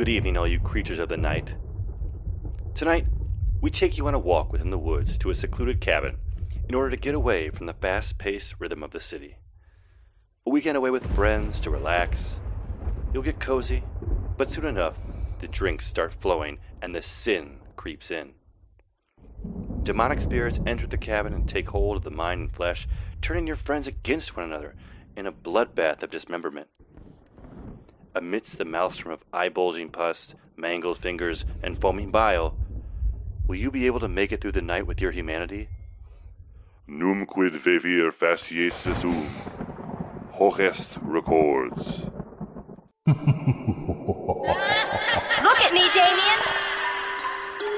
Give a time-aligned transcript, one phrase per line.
[0.00, 1.52] Good evening, all you creatures of the night.
[2.74, 3.06] Tonight,
[3.60, 6.16] we take you on a walk within the woods to a secluded cabin
[6.70, 9.36] in order to get away from the fast paced rhythm of the city.
[10.46, 12.38] A weekend away with friends to relax.
[13.12, 13.84] You'll get cozy,
[14.38, 14.94] but soon enough,
[15.38, 18.32] the drinks start flowing and the sin creeps in.
[19.84, 22.88] Demonic spirits enter the cabin and take hold of the mind and flesh,
[23.20, 24.76] turning your friends against one another
[25.14, 26.68] in a bloodbath of dismemberment.
[28.12, 32.56] Amidst the maelstrom of eye bulging pus, mangled fingers, and foaming bile,
[33.46, 35.68] will you be able to make it through the night with your humanity?
[36.88, 39.26] Num quid vivir facies sum.
[40.34, 42.02] Hochest records.
[43.06, 43.16] Look
[45.60, 46.40] at me, Damien.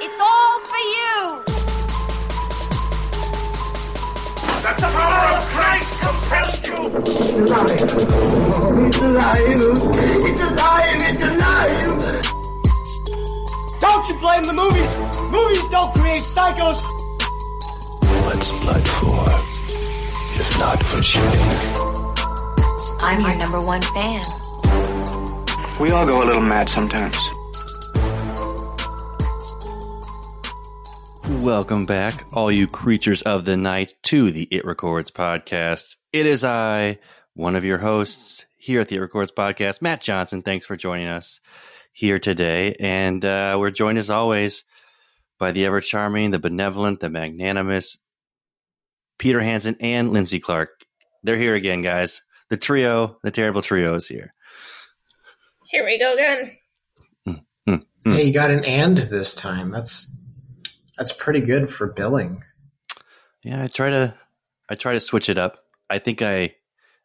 [0.01, 1.45] It's all for you.
[4.63, 5.92] That the power of Christ
[6.33, 6.97] compels you!
[6.97, 8.83] It's alive!
[8.87, 11.01] It's alive!
[11.01, 11.85] It's alive!
[13.81, 14.97] Don't you blame the movies!
[15.31, 16.83] Movies don't create psychos!
[18.25, 19.25] What's blood for?
[20.35, 21.41] If not for shooting.
[23.01, 24.25] I'm your number one fan.
[25.79, 27.17] We all go a little mad sometimes.
[31.41, 35.97] Welcome back, all you creatures of the night, to the It Records podcast.
[36.13, 36.99] It is I,
[37.35, 40.43] one of your hosts here at the It Records podcast, Matt Johnson.
[40.43, 41.41] Thanks for joining us
[41.93, 42.77] here today.
[42.79, 44.65] And uh, we're joined as always
[45.39, 47.99] by the ever charming, the benevolent, the magnanimous
[49.19, 50.71] Peter Hansen and Lindsay Clark.
[51.23, 52.23] They're here again, guys.
[52.51, 54.35] The trio, the terrible trio is here.
[55.67, 56.57] Here we go again.
[57.25, 57.35] Hmm,
[57.67, 58.13] hmm, hmm.
[58.13, 59.71] Hey, you got an and this time.
[59.71, 60.15] That's
[60.97, 62.45] that's pretty good for billing.
[63.43, 64.15] Yeah, I try to
[64.69, 65.65] I try to switch it up.
[65.91, 66.55] I think I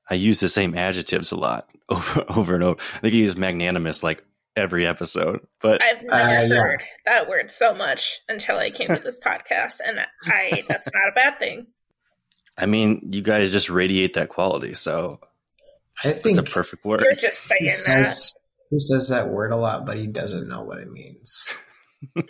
[0.09, 2.79] I use the same adjectives a lot over over and over.
[2.95, 4.23] I think I use magnanimous like
[4.55, 5.41] every episode.
[5.61, 6.61] But I've never Uh, yeah.
[6.61, 11.09] heard that word so much until I came to this podcast, and I that's not
[11.09, 11.67] a bad thing.
[12.57, 15.19] I mean, you guys just radiate that quality, so
[16.03, 17.01] I think it's a perfect word.
[17.03, 17.75] You're just saying he that.
[17.75, 18.33] says
[18.71, 21.45] he says that word a lot, but he doesn't know what it means.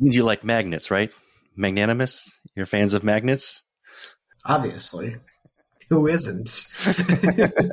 [0.00, 1.12] means you like magnets, right?
[1.56, 2.40] Magnanimous?
[2.54, 3.62] You're fans of magnets?
[4.44, 5.16] Obviously,
[5.88, 6.66] who isn't?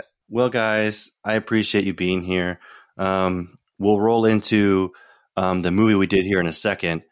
[0.29, 2.59] Well, guys, I appreciate you being here.
[2.97, 4.91] Um, we'll roll into
[5.37, 7.03] um, the movie we did here in a second.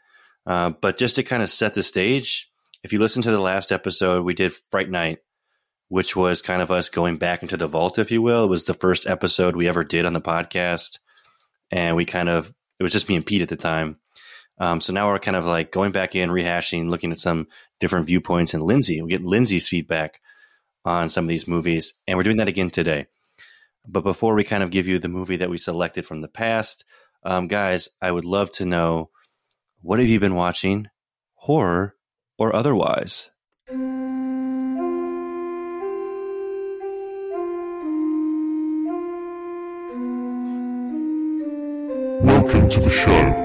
[0.45, 2.51] Uh, but just to kind of set the stage,
[2.83, 5.19] if you listen to the last episode, we did Fright Night,
[5.87, 8.43] which was kind of us going back into the vault, if you will.
[8.43, 10.99] It was the first episode we ever did on the podcast.
[11.71, 13.97] And we kind of, it was just me and Pete at the time.
[14.57, 17.47] Um, so now we're kind of like going back in, rehashing, looking at some
[17.79, 18.53] different viewpoints.
[18.53, 20.21] And Lindsay, we get Lindsay's feedback
[20.85, 21.93] on some of these movies.
[22.07, 23.07] And we're doing that again today.
[23.87, 26.85] But before we kind of give you the movie that we selected from the past,
[27.23, 29.09] um, guys, I would love to know
[29.81, 30.87] what have you been watching,
[31.35, 31.95] horror
[32.37, 33.29] or otherwise?
[42.21, 43.44] Welcome to the show.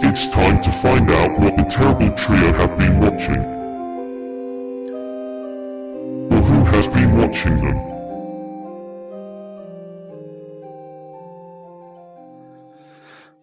[0.00, 3.40] It's time to find out what the terrible trio have been watching.
[6.32, 7.78] Or who has been watching them.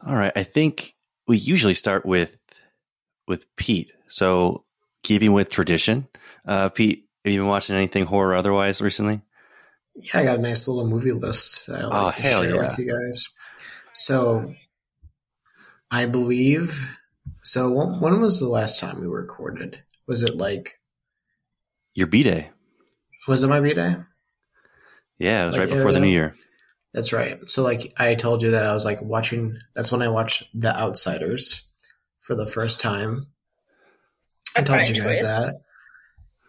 [0.05, 0.93] All right, I think
[1.27, 2.37] we usually start with
[3.27, 3.91] with Pete.
[4.07, 4.63] So,
[5.03, 6.07] keeping with tradition,
[6.47, 9.21] uh, Pete, have you been watching anything horror otherwise recently?
[9.95, 12.55] Yeah, I got a nice little movie list that I Oh, like to hell share
[12.55, 12.61] yeah.
[12.69, 13.23] with you guys.
[13.93, 14.53] So,
[15.91, 16.87] I believe.
[17.43, 19.83] So, when, when was the last time we recorded?
[20.07, 20.79] Was it like?
[21.93, 22.51] Your B day.
[23.27, 23.95] Was it my B day?
[25.17, 26.33] Yeah, it was Like, right before the new year.
[26.93, 27.39] That's right.
[27.49, 29.57] So, like, I told you that I was like watching.
[29.75, 31.69] That's when I watched The Outsiders
[32.19, 33.27] for the first time.
[34.55, 35.21] I told you guys choice.
[35.21, 35.55] that.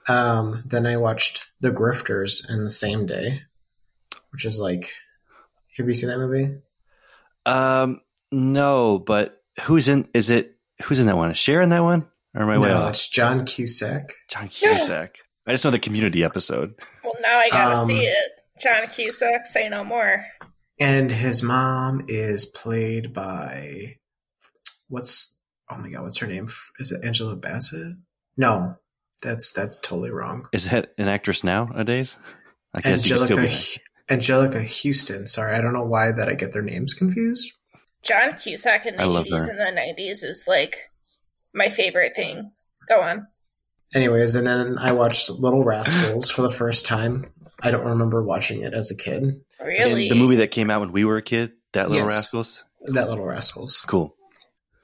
[0.09, 3.43] Um, then I watched The Grifters in the same day,
[4.31, 4.93] which is like,
[5.77, 6.59] have you seen that movie?
[7.45, 8.01] Um,
[8.33, 10.09] no, but who's in?
[10.15, 11.31] Is it who's in that one?
[11.31, 12.07] Is Cher in that one?
[12.35, 12.91] Or am I way no, off?
[12.91, 14.13] it's John Cusack.
[14.29, 15.17] John Cusack.
[15.47, 16.75] I just know the Community episode.
[17.05, 18.31] Well, now I gotta Um, see it.
[18.61, 20.25] John Cusack, say no more.
[20.81, 23.97] And his mom is played by
[24.89, 25.35] what's
[25.71, 26.47] oh my god, what's her name?
[26.79, 27.95] Is it Angela Bassett?
[28.37, 28.77] No,
[29.23, 30.49] that's that's totally wrong.
[30.53, 32.19] Is that an actress nowadays?
[32.75, 33.79] I guess you could still Angelica
[34.09, 34.15] be.
[34.15, 35.27] Anjelica Huston.
[35.27, 37.53] Sorry, I don't know why that I get their names confused.
[38.07, 40.77] John Cusack in the 80s and the 90s is like
[41.53, 42.53] my favorite thing.
[42.89, 43.27] Go on.
[43.95, 47.25] Anyways, and then I watched Little Rascals for the first time.
[47.63, 49.41] I don't remember watching it as a kid.
[49.61, 50.09] Really?
[50.09, 52.17] The movie that came out when we were a kid, that Little Yes.
[52.17, 52.65] Rascals.
[52.83, 53.83] That Little Rascals.
[53.87, 54.15] Cool.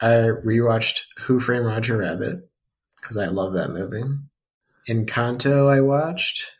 [0.00, 2.48] I rewatched Who Framed Roger Rabbit
[3.00, 4.02] because I love that movie.
[4.88, 6.50] Encanto, I watched.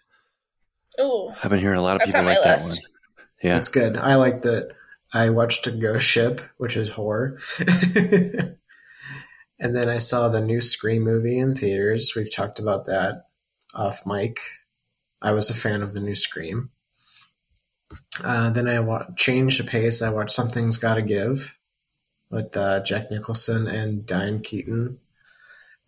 [0.99, 1.35] Oh.
[1.43, 2.79] I've been hearing a lot of That's people like that one.
[3.43, 3.58] Yeah.
[3.58, 3.97] It's good.
[3.97, 4.69] I liked it.
[5.14, 7.38] I watched a Ghost Ship, which is horror.
[7.59, 8.56] and
[9.59, 12.14] then I saw the new Scream movie in theaters.
[12.17, 13.26] We've talked about that
[13.75, 14.38] off mic.
[15.20, 16.70] I was a fan of the new Scream.
[18.25, 20.00] Uh, then I wa- changed the pace.
[20.03, 21.56] I watched Something's Gotta Give
[22.31, 24.99] with uh, Jack Nicholson and Diane Keaton.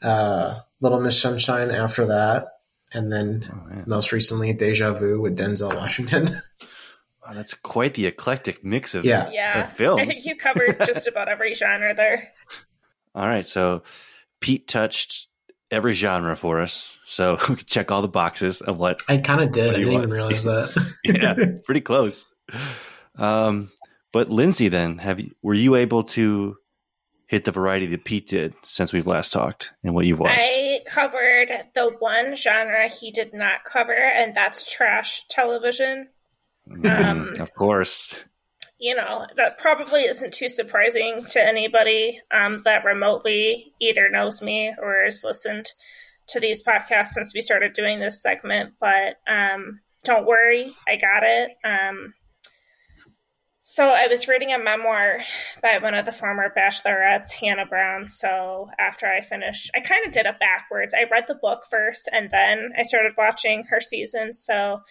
[0.02, 2.48] Uh, Little Miss Sunshine after that.
[2.92, 6.42] And then Oh, most recently, Deja Vu with Denzel Washington.
[7.26, 9.30] Wow, that's quite the eclectic mix of, Yeah.
[9.30, 9.62] yeah.
[9.62, 10.02] of films.
[10.02, 12.32] I think you covered just about every genre there.
[13.14, 13.82] All right, so
[14.40, 15.28] Pete touched
[15.70, 18.98] every genre for us, so we can check all the boxes of what.
[19.08, 19.74] I kind of did.
[19.74, 20.92] I didn't even realize that.
[21.04, 21.34] yeah,
[21.64, 22.26] pretty close.
[23.16, 23.70] Um,
[24.12, 26.56] but Lindsay, then have you, were you able to
[27.26, 30.42] hit the variety that Pete did since we've last talked and what you've watched?
[30.42, 36.08] I covered the one genre he did not cover, and that's trash television.
[36.84, 38.24] Um, of course.
[38.78, 44.74] you know, that probably isn't too surprising to anybody um, that remotely either knows me
[44.78, 45.72] or has listened
[46.28, 48.74] to these podcasts since we started doing this segment.
[48.80, 51.52] But um, don't worry, I got it.
[51.64, 52.14] Um,
[53.60, 55.22] so I was reading a memoir
[55.62, 58.06] by one of the former bachelorettes, Hannah Brown.
[58.06, 60.92] So after I finished, I kind of did it backwards.
[60.92, 64.34] I read the book first, and then I started watching her season.
[64.34, 64.82] So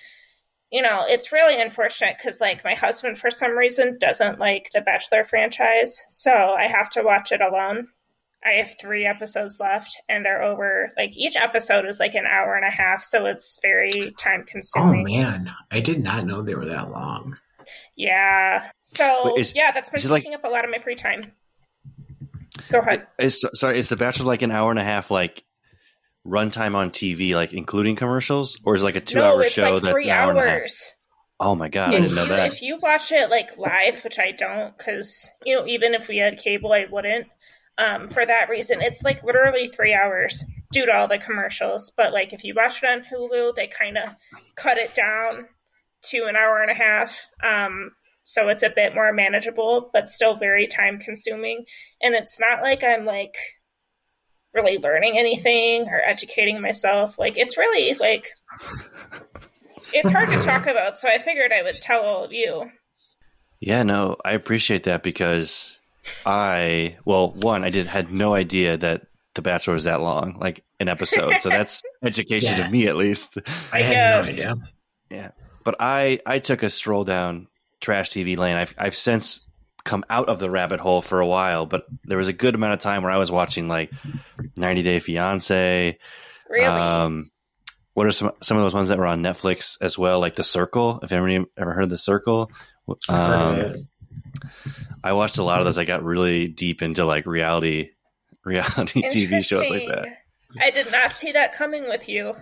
[0.74, 4.82] you know, it's really unfortunate because, like, my husband, for some reason, doesn't like the
[4.82, 6.02] Bachelor franchise.
[6.10, 7.90] So I have to watch it alone.
[8.44, 10.90] I have three episodes left, and they're over.
[10.98, 13.04] Like, each episode is like an hour and a half.
[13.04, 15.06] So it's very time consuming.
[15.08, 17.38] oh man, I did not know they were that long.
[17.96, 18.72] Yeah.
[18.82, 20.80] So, Wait, is- yeah, that's been is it like- taking up a lot of my
[20.80, 21.32] free time.
[22.72, 23.06] Go ahead.
[23.20, 25.44] Is sorry, is the Bachelor like an hour and a half like
[26.26, 29.52] runtime on TV, like including commercials, or is it like a two no, hour it's
[29.52, 30.60] show like that's three an hour and a half?
[30.60, 30.94] hours.
[31.40, 32.54] Oh my god, I if didn't know you, that.
[32.54, 36.18] If you watch it like live, which I don't, because you know, even if we
[36.18, 37.28] had cable, I wouldn't.
[37.78, 41.92] Um, for that reason, it's like literally three hours due to all the commercials.
[41.96, 44.10] But like if you watch it on Hulu, they kind of
[44.56, 45.48] cut it down
[46.06, 47.28] to an hour and a half.
[47.44, 47.92] Um,
[48.24, 51.66] so it's a bit more manageable, but still very time consuming.
[52.02, 53.36] And it's not like I'm like
[54.54, 57.18] really learning anything or educating myself.
[57.20, 58.32] Like it's really like
[59.94, 62.72] it's hard to talk about, so I figured I would tell all of you.
[63.60, 65.80] Yeah, no, I appreciate that because
[66.26, 70.64] I well, one, I did had no idea that The Bachelor was that long, like
[70.80, 71.36] an episode.
[71.40, 72.66] So that's education Yeah.
[72.66, 73.38] to me at least.
[73.72, 74.38] I, I had guess.
[74.38, 74.64] no idea.
[75.10, 75.32] Yeah.
[75.64, 77.48] But I I took a stroll down
[77.80, 78.58] trash TV lane.
[78.58, 79.42] I've I've since
[79.84, 82.74] come out of the rabbit hole for a while, but there was a good amount
[82.74, 83.92] of time where I was watching like
[84.58, 85.98] 90 Day Fiance.
[86.50, 86.66] Really?
[86.66, 87.32] Um
[87.94, 90.44] what are some some of those ones that were on Netflix as well, like The
[90.44, 91.00] Circle?
[91.04, 92.52] If anybody ever heard of The Circle?
[93.10, 93.88] I've Um.
[95.04, 95.78] I watched a lot of those.
[95.78, 97.90] I got really deep into like reality
[98.44, 100.08] reality TV shows like that.
[100.60, 102.36] I did not see that coming with you.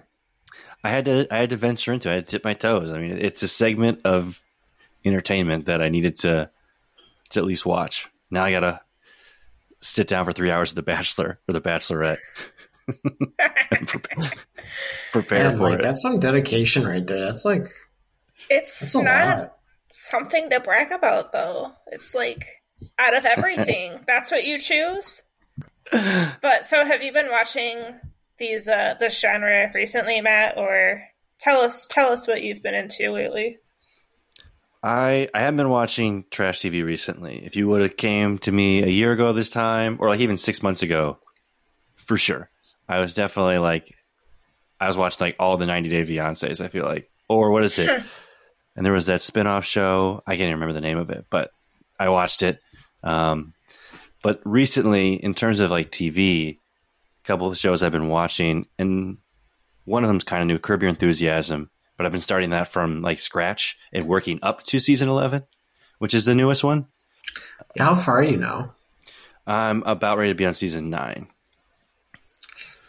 [0.83, 2.11] I had to I had to venture into it.
[2.11, 2.91] I had to dip my toes.
[2.91, 4.41] I mean, it's a segment of
[5.03, 6.49] entertainment that I needed to
[7.31, 8.07] to at least watch.
[8.29, 8.81] Now I gotta
[9.81, 12.17] sit down for three hours of The Bachelor or The Bachelorette.
[13.71, 14.29] and prepare,
[15.11, 15.81] prepare Man, for like it.
[15.81, 17.19] that's some dedication right there.
[17.25, 17.65] That's like
[18.49, 19.57] It's that's not lot.
[19.91, 21.73] something to brag about, though.
[21.87, 22.45] It's like
[22.99, 25.23] out of everything, that's what you choose.
[25.91, 27.77] But so, have you been watching
[28.37, 30.57] these uh this genre recently, Matt?
[30.57, 31.03] Or
[31.39, 33.57] tell us tell us what you've been into lately.
[34.83, 37.43] I I haven't been watching trash TV recently.
[37.45, 40.37] If you would have came to me a year ago this time, or like even
[40.37, 41.19] six months ago,
[41.95, 42.49] for sure,
[42.89, 43.95] I was definitely like,
[44.79, 46.63] I was watching like all the 90 Day Fiancés.
[46.63, 48.03] I feel like, or what is it?
[48.75, 50.23] and there was that spin-off show.
[50.25, 51.51] I can't even remember the name of it, but
[51.99, 52.59] I watched it.
[53.03, 53.53] Um,
[54.23, 59.17] but recently, in terms of like TV, a couple of shows I've been watching, and
[59.85, 61.69] one of them's kind of new, Curb Your Enthusiasm.
[62.01, 65.43] But I've been starting that from like scratch and working up to season eleven,
[65.99, 66.87] which is the newest one.
[67.77, 68.73] How far are you now?
[69.45, 71.27] I'm about ready to be on season nine.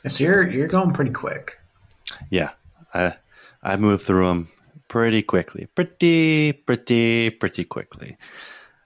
[0.09, 1.61] So you're you're going pretty quick.
[2.31, 2.53] Yeah,
[2.95, 3.17] I
[3.63, 4.49] I moved through them
[4.89, 8.17] pretty quickly, pretty pretty pretty quickly.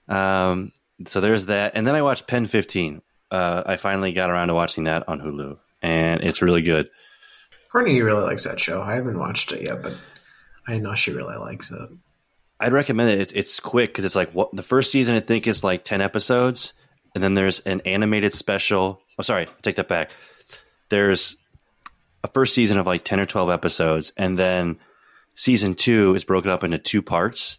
[0.08, 0.72] Um,
[1.06, 3.00] so there's that, and then I watched Pen 15.
[3.30, 6.90] Uh, I finally got around to watching that on Hulu, and it's really good.
[7.70, 8.82] Courtney really likes that show.
[8.82, 9.94] I haven't watched it yet, but
[10.66, 11.88] I know she really likes it.
[12.58, 13.20] I'd recommend it.
[13.32, 16.00] It- It's quick because it's like what the first season I think is like ten
[16.00, 16.72] episodes,
[17.14, 19.00] and then there's an animated special.
[19.18, 20.10] Oh, sorry, take that back.
[20.88, 21.36] There's
[22.24, 24.78] a first season of like ten or twelve episodes, and then
[25.34, 27.58] season two is broken up into two parts.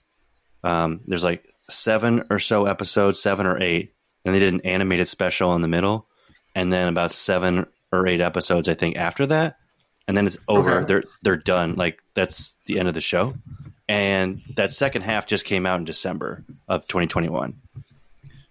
[0.63, 3.93] Um, there's like seven or so episodes, seven or eight,
[4.25, 6.07] and they did an animated special in the middle,
[6.55, 9.57] and then about seven or eight episodes I think after that,
[10.07, 10.77] and then it's over.
[10.77, 10.85] Okay.
[10.85, 11.75] They're they're done.
[11.75, 13.33] Like that's the end of the show
[13.89, 17.61] and that second half just came out in December of 2021.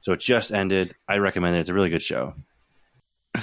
[0.01, 0.93] So it just ended.
[1.09, 1.61] I recommend it.
[1.61, 2.35] It's a really good show.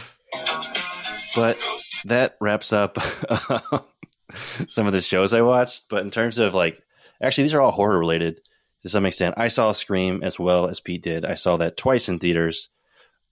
[1.35, 1.57] But
[2.05, 2.99] that wraps up
[4.67, 5.89] some of the shows I watched.
[5.89, 6.79] But in terms of like,
[7.19, 8.39] actually, these are all horror related
[8.83, 9.33] to some extent.
[9.35, 11.25] I saw Scream as well as Pete did.
[11.25, 12.69] I saw that twice in theaters.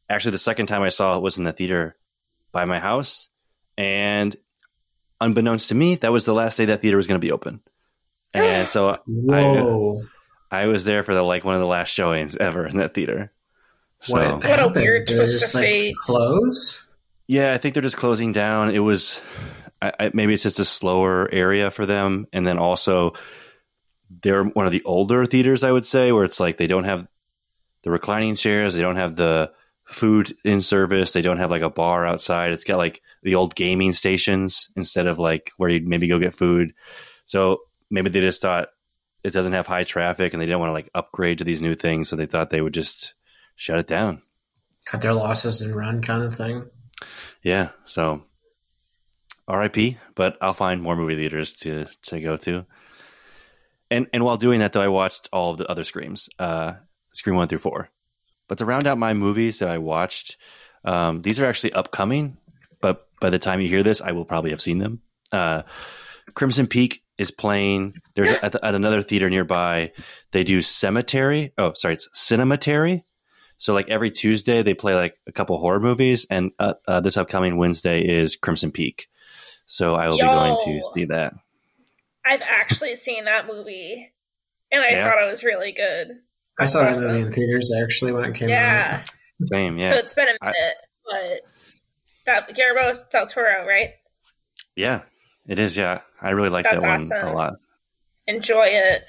[0.09, 1.95] Actually, the second time I saw it was in the theater
[2.51, 3.29] by my house.
[3.77, 4.35] And
[5.22, 7.62] unbeknownst to me, that was the last day that theater was going to be open.
[8.34, 10.04] And so Whoa.
[10.50, 13.32] I was there for the like one of the last showings ever in that theater.
[14.00, 14.75] So what, What a happened?
[14.75, 15.96] weird Did they twist just, of like, fate.
[15.98, 16.84] Close?
[17.28, 18.72] yeah, I think they're just closing down.
[18.72, 19.22] It was
[19.82, 23.13] I, I, maybe it's just a slower area for them, and then also
[24.22, 27.08] they're one of the older theaters, I would say, where it's like they don't have
[27.84, 29.51] the reclining chairs, they don't have the
[29.91, 32.51] food in service, they don't have like a bar outside.
[32.51, 36.33] It's got like the old gaming stations instead of like where you'd maybe go get
[36.33, 36.74] food.
[37.25, 38.69] So maybe they just thought
[39.24, 41.75] it doesn't have high traffic and they didn't want to like upgrade to these new
[41.75, 43.13] things, so they thought they would just
[43.55, 44.21] shut it down.
[44.86, 46.69] Cut their losses and run kind of thing.
[47.43, 48.24] Yeah, so
[49.48, 52.65] RIP, but I'll find more movie theaters to to go to.
[53.89, 56.74] And and while doing that though, I watched all of the other screams, uh
[57.13, 57.89] Scream 1 through 4.
[58.51, 60.36] But to round out my movies that I watched,
[60.84, 62.36] um, these are actually upcoming,
[62.81, 65.01] but by the time you hear this, I will probably have seen them.
[65.31, 65.62] Uh
[66.34, 67.93] Crimson Peak is playing.
[68.13, 69.93] There's at, the, at another theater nearby.
[70.31, 71.53] They do Cemetery.
[71.58, 73.03] Oh, sorry, it's Cinematary.
[73.55, 77.15] So like every Tuesday they play like a couple horror movies, and uh, uh, this
[77.15, 79.08] upcoming Wednesday is Crimson Peak.
[79.65, 81.36] So I will be going to see that.
[82.25, 84.12] I've actually seen that movie,
[84.74, 85.05] and I Yeah?
[85.10, 86.20] thought it was really good.
[86.60, 88.51] I saw that movie in theaters actually when it came out.
[88.51, 89.00] Yeah.
[89.01, 89.10] out.
[89.43, 91.41] Same, yeah, So it's been a minute, but
[92.25, 93.91] that Guillermo del Toro, right?
[94.75, 95.01] yeah,
[95.48, 95.75] it is.
[95.75, 97.27] Yeah, I really like That's that one awesome.
[97.27, 97.53] a lot.
[98.27, 99.03] Enjoy it.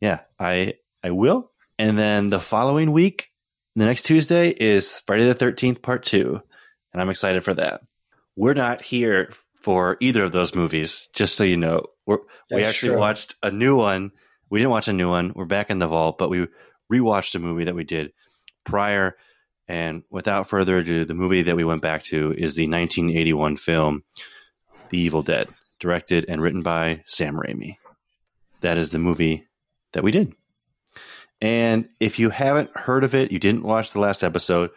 [0.00, 1.50] Yeah, I I will.
[1.78, 3.30] And then the following week,
[3.74, 6.42] the next Tuesday is Friday the Thirteenth Part Two,
[6.92, 7.80] and I'm excited for that.
[8.36, 11.86] We're not here for either of those movies, just so you know.
[12.06, 12.18] We're,
[12.50, 12.98] we actually true.
[12.98, 14.12] watched a new one.
[14.50, 15.32] We didn't watch a new one.
[15.34, 16.46] We're back in the vault, but we
[16.92, 18.12] rewatched a movie that we did
[18.64, 19.16] prior.
[19.68, 24.04] And without further ado, the movie that we went back to is the 1981 film
[24.90, 25.48] The Evil Dead,
[25.80, 27.76] directed and written by Sam Raimi.
[28.60, 29.46] That is the movie
[29.92, 30.34] that we did.
[31.40, 34.70] And if you haven't heard of it, you didn't watch the last episode,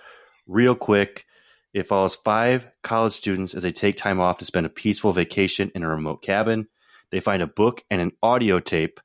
[0.47, 1.25] real quick,
[1.73, 5.71] it follows five college students as they take time off to spend a peaceful vacation
[5.75, 6.67] in a remote cabin.
[7.11, 8.99] They find a book and an audio tape,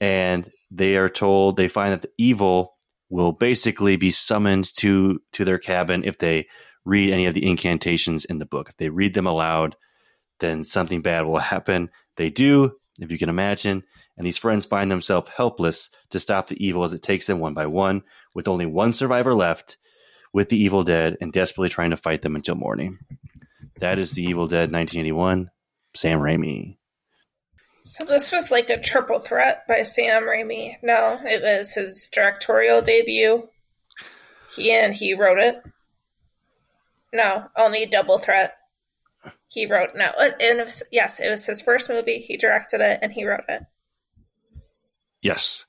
[0.00, 2.74] and they are told they find that the evil
[3.10, 6.46] will basically be summoned to to their cabin if they
[6.84, 8.68] read any of the incantations in the book.
[8.70, 9.76] If they read them aloud,
[10.40, 11.90] then something bad will happen.
[12.16, 13.82] They do, if you can imagine,
[14.16, 17.54] and these friends find themselves helpless to stop the evil as it takes them one
[17.54, 18.02] by one,
[18.34, 19.76] with only one survivor left
[20.32, 22.98] with the Evil Dead and desperately trying to fight them until morning.
[23.80, 25.50] That is the Evil Dead 1981,
[25.94, 26.76] Sam Raimi.
[27.88, 30.76] So this was like a triple threat by Sam Raimi.
[30.82, 33.48] No, it was his directorial debut.
[34.54, 35.62] He and he wrote it.
[37.14, 38.58] No, only double threat.
[39.46, 42.18] He wrote no, and it was, yes, it was his first movie.
[42.18, 43.62] He directed it and he wrote it.
[45.22, 45.64] Yes.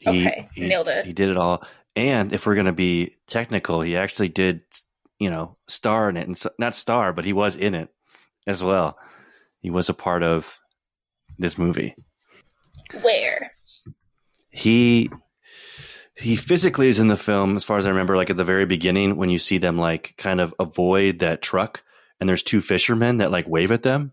[0.00, 1.06] He, Okay, he, nailed it.
[1.06, 1.66] He did it all.
[1.96, 4.60] And if we're going to be technical, he actually did,
[5.18, 6.26] you know, star in it.
[6.26, 7.88] And so, not star, but he was in it
[8.46, 8.98] as well.
[9.60, 10.58] He was a part of
[11.38, 11.94] this movie.
[13.02, 13.52] Where?
[14.50, 15.10] he
[16.16, 18.64] he physically is in the film as far as i remember like at the very
[18.64, 21.84] beginning when you see them like kind of avoid that truck
[22.20, 24.12] and there's two fishermen that like wave at them.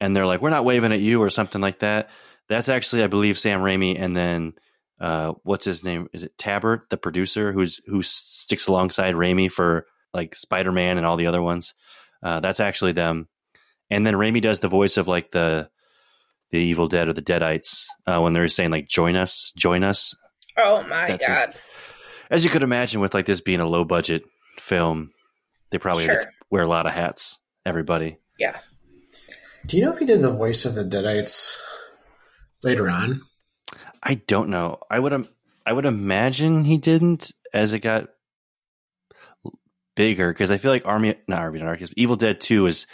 [0.00, 2.10] And they're like we're not waving at you or something like that.
[2.48, 4.54] That's actually i believe sam raimi and then
[5.00, 6.08] uh what's his name?
[6.12, 11.16] Is it Tapert the producer who's who sticks alongside raimi for like spider-man and all
[11.16, 11.74] the other ones?
[12.22, 13.28] Uh that's actually them.
[13.90, 15.68] And then raimi does the voice of like the
[16.54, 20.14] the Evil Dead or the Deadites uh, when they're saying like "join us, join us."
[20.56, 21.54] Oh my That's god!
[22.30, 24.22] As you could imagine, with like this being a low budget
[24.58, 25.10] film,
[25.70, 26.32] they probably had to Sure.
[26.50, 27.40] wear a lot of hats.
[27.66, 28.56] Everybody, Yeah.
[29.66, 31.56] Do you know if he did the voice of the Deadites
[32.62, 33.22] later on.
[34.02, 34.78] I don't know.
[34.90, 35.28] I would im-
[35.66, 38.08] I would imagine he didn't as it got
[39.96, 42.86] bigger because I feel like Army not Army of Darkness, Evil Dead Two is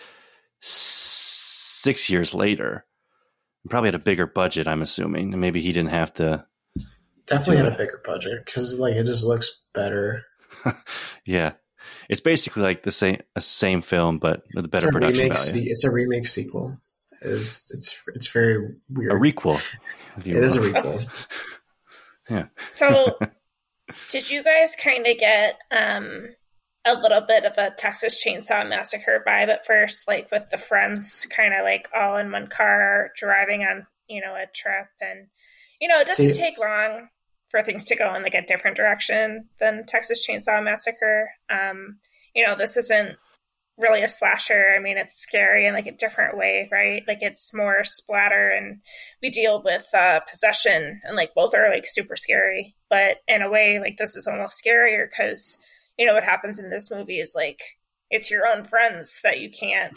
[0.61, 2.85] six years later.
[3.69, 6.47] Probably had a bigger budget, I'm assuming, and maybe he didn't have to.
[7.27, 7.75] Definitely had it.
[7.75, 10.25] a bigger budget because like it just looks better.
[11.27, 11.53] Yeah,
[12.09, 15.23] it's basically like the same a same film, but with a better it's a production
[15.25, 15.39] remake.
[15.39, 15.63] value.
[15.65, 16.79] Se- it's a remake sequel.
[17.21, 19.13] It's it's it's very weird.
[19.13, 19.55] A requel.
[20.17, 20.73] if you It is a will.
[20.73, 21.09] requel.
[22.31, 22.47] Yeah.
[22.69, 23.19] So,
[24.11, 26.29] did you guys kind of get um,
[26.85, 31.27] a little bit of a Texas Chainsaw Massacre vibe at first, like with the friends
[31.35, 34.89] kind of like all in one car driving on, you know, a trip?
[35.01, 35.29] And,
[35.81, 37.09] you know, it doesn't See- take long
[37.51, 41.31] for things to go in like a different direction than Texas Chainsaw Massacre.
[41.51, 41.99] Um,
[42.35, 43.17] you know, this isn't
[43.77, 44.75] really a slasher.
[44.77, 47.03] I mean, it's scary in like a different way, right?
[47.09, 48.81] Like it's more splatter and
[49.23, 52.77] we deal with uh, possession and like both are like super scary.
[52.89, 55.59] But in a way, like this is almost scarier because,
[56.01, 57.61] you know, what happens in this movie is like
[58.11, 59.93] it's your own friends that you can't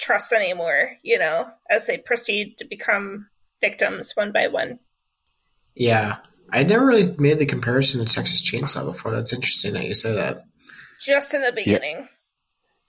[0.00, 3.28] trust anymore, you know, as they proceed to become
[3.60, 4.80] victims one by one.
[5.76, 6.16] Yeah,
[6.52, 9.12] I never really made the comparison to Texas Chainsaw before.
[9.12, 10.42] That's interesting that you say that.
[11.00, 12.08] Just in the beginning.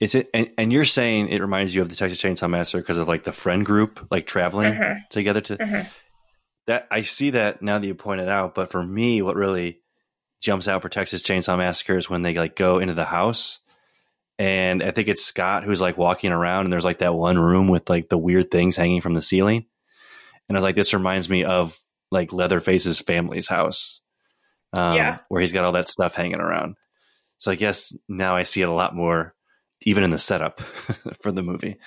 [0.00, 2.98] It's it, and, and you're saying it reminds you of the Texas Chainsaw Massacre because
[2.98, 5.08] of like the friend group, like traveling Mhm.
[5.08, 5.86] together to Mhm.
[6.66, 6.88] that.
[6.90, 9.81] I see that now that you point it out, but for me, what really
[10.42, 13.60] jumps out for Texas Chainsaw Massacre is when they like go into the house,
[14.38, 17.68] and I think it's Scott who's like walking around, and there's like that one room
[17.68, 19.64] with like the weird things hanging from the ceiling,
[20.48, 21.78] and I was like, this reminds me of
[22.10, 24.02] like Leatherface's family's house,
[24.76, 25.16] um, Yeah.
[25.28, 26.76] where he's got all that stuff hanging around.
[27.38, 29.34] So I guess now I see it a lot more,
[29.80, 30.60] even in the setup
[31.22, 31.78] for the movie.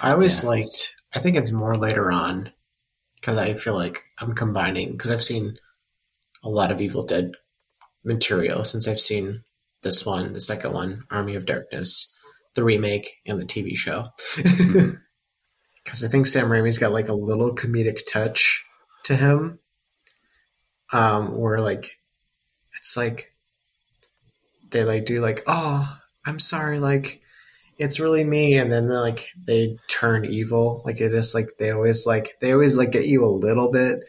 [0.00, 0.94] I always liked.
[1.14, 2.52] I think it's more later on
[3.16, 5.58] because I feel like I'm combining because I've seen
[6.42, 7.32] a lot of Evil Dead
[8.04, 9.44] material since I've seen
[9.82, 12.14] this one, the second one, Army of Darkness,
[12.54, 14.08] the remake, and the TV show.
[15.82, 18.64] Because I think Sam Raimi's got like a little comedic touch
[19.04, 19.58] to him,
[20.92, 21.96] um, where like
[22.78, 23.34] it's like
[24.70, 27.22] they like do like, oh, I'm sorry, like
[27.80, 32.06] it's really me and then like they turn evil like it is like they always
[32.06, 34.00] like they always like get you a little bit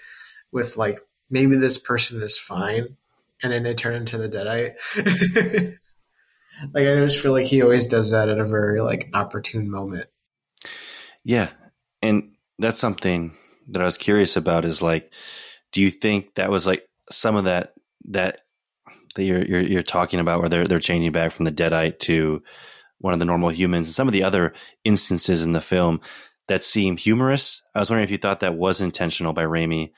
[0.52, 1.00] with like
[1.32, 2.96] maybe this person is fine
[3.42, 4.76] and then they turn into the deadite
[6.74, 10.08] like i just feel like he always does that at a very like opportune moment
[11.24, 11.50] Yeah.
[12.02, 13.34] And that's something
[13.68, 15.14] that I was curious about is like,
[15.72, 17.74] do you think that was like some of that,
[18.06, 18.42] that,
[19.16, 22.42] that you're, you're, you're talking about where they're, they're changing back from the deadite to
[23.00, 26.02] one of the normal humans and some of the other instances in the film
[26.48, 27.62] that seem humorous.
[27.76, 29.92] I was wondering if you thought that was intentional by Raimi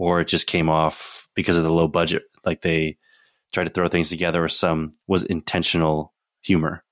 [0.00, 2.96] or it just came off because of the low budget, like they
[3.52, 6.82] tried to throw things together or some was intentional humor.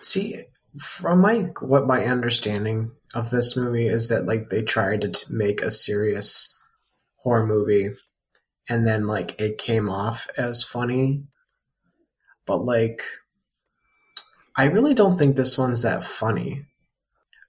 [0.00, 0.44] see
[0.78, 5.24] from my what my understanding of this movie is that like they tried to t-
[5.28, 6.56] make a serious
[7.16, 7.90] horror movie
[8.70, 11.24] and then like it came off as funny
[12.46, 13.02] but like
[14.56, 16.64] i really don't think this one's that funny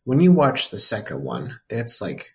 [0.03, 2.32] when you watch the second one that's like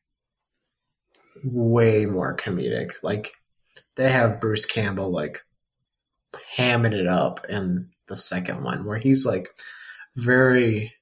[1.45, 3.33] way more comedic like
[3.97, 5.45] they have bruce campbell like
[6.57, 9.49] hamming it up in the second one where he's like
[10.17, 10.95] very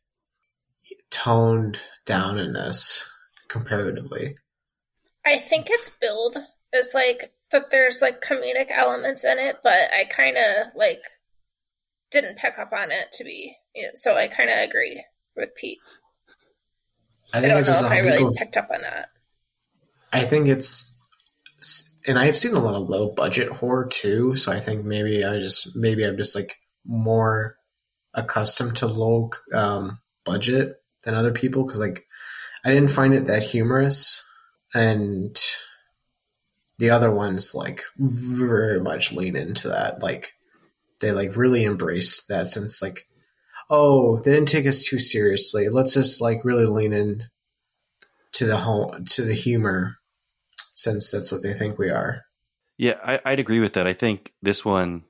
[1.11, 3.05] toned down in this
[3.49, 4.37] comparatively.
[5.25, 6.37] I think it's billed
[6.72, 11.03] as like that there's like comedic elements in it, but I kind of like
[12.11, 13.57] didn't pick up on it to be.
[13.75, 15.05] Yeah, so I kind of agree
[15.37, 15.79] with Pete.
[17.33, 18.35] I I, don't know just if I really people.
[18.37, 19.09] picked up on that.
[20.12, 20.92] I think it's,
[22.07, 24.37] and I've seen a lot of low budget horror too.
[24.37, 27.57] So I think maybe I just maybe I'm just like more
[28.14, 32.07] accustomed to low um, budget than other people because like
[32.64, 34.23] I didn't find it that humorous,
[34.75, 35.37] and
[36.79, 40.03] the other ones like very much lean into that.
[40.03, 40.33] Like
[41.01, 43.07] they like really embraced that since like
[43.69, 45.69] oh they didn't take us too seriously.
[45.69, 47.25] Let's just like really lean in
[48.37, 49.96] to the home to the humor
[50.75, 52.22] since that's what they think we are.
[52.77, 53.87] Yeah, I, I'd agree with that.
[53.87, 55.05] I think this one,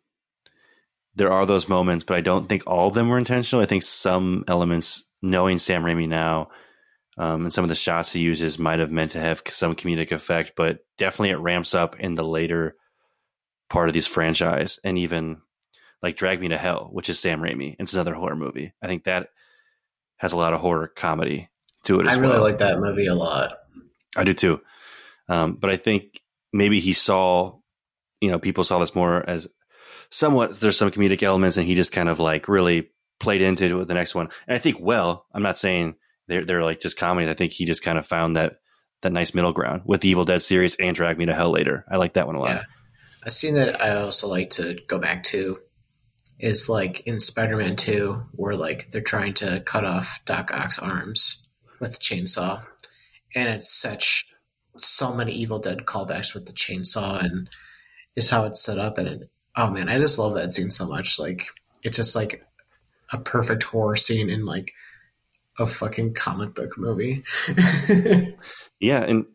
[1.16, 3.62] there are those moments, but I don't think all of them were intentional.
[3.62, 6.50] I think some elements, knowing Sam Raimi now,
[7.18, 10.12] um, and some of the shots he uses might have meant to have some comedic
[10.12, 12.76] effect, but definitely it ramps up in the later
[13.68, 15.38] part of this franchise, and even
[16.00, 17.74] like Drag Me to Hell, which is Sam Raimi.
[17.80, 18.72] It's another horror movie.
[18.80, 19.30] I think that
[20.18, 21.48] has a lot of horror comedy
[21.86, 22.42] to it I really well.
[22.42, 23.58] like that movie a lot.
[24.16, 24.60] I do too.
[25.28, 26.20] Um, but I think
[26.52, 27.58] maybe he saw,
[28.20, 29.48] you know, people saw this more as
[30.10, 30.58] somewhat.
[30.60, 33.88] There's some comedic elements, and he just kind of like really played into it with
[33.88, 34.28] the next one.
[34.46, 35.96] And I think well, I'm not saying
[36.28, 37.30] they're they're like just comedies.
[37.30, 38.56] I think he just kind of found that
[39.02, 41.84] that nice middle ground with the Evil Dead series and Drag Me to Hell later.
[41.90, 42.48] I like that one a lot.
[42.50, 42.62] Yeah.
[43.24, 45.58] A scene that I also like to go back to
[46.38, 51.45] is like in Spider-Man 2 where like they're trying to cut off Doc Ock's arms
[51.80, 52.64] with the chainsaw.
[53.34, 54.26] And it's such
[54.78, 57.48] so many Evil Dead callbacks with the chainsaw and
[58.14, 60.86] just how it's set up and it, oh man, I just love that scene so
[60.86, 61.18] much.
[61.18, 61.46] Like
[61.82, 62.44] it's just like
[63.12, 64.72] a perfect horror scene in like
[65.58, 67.24] a fucking comic book movie.
[68.80, 69.26] Yeah, and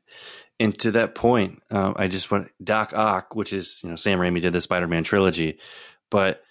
[0.59, 4.19] and to that point, um, I just want Doc Ock, which is you know Sam
[4.19, 5.59] Raimi did the Spider-Man trilogy,
[6.09, 6.41] but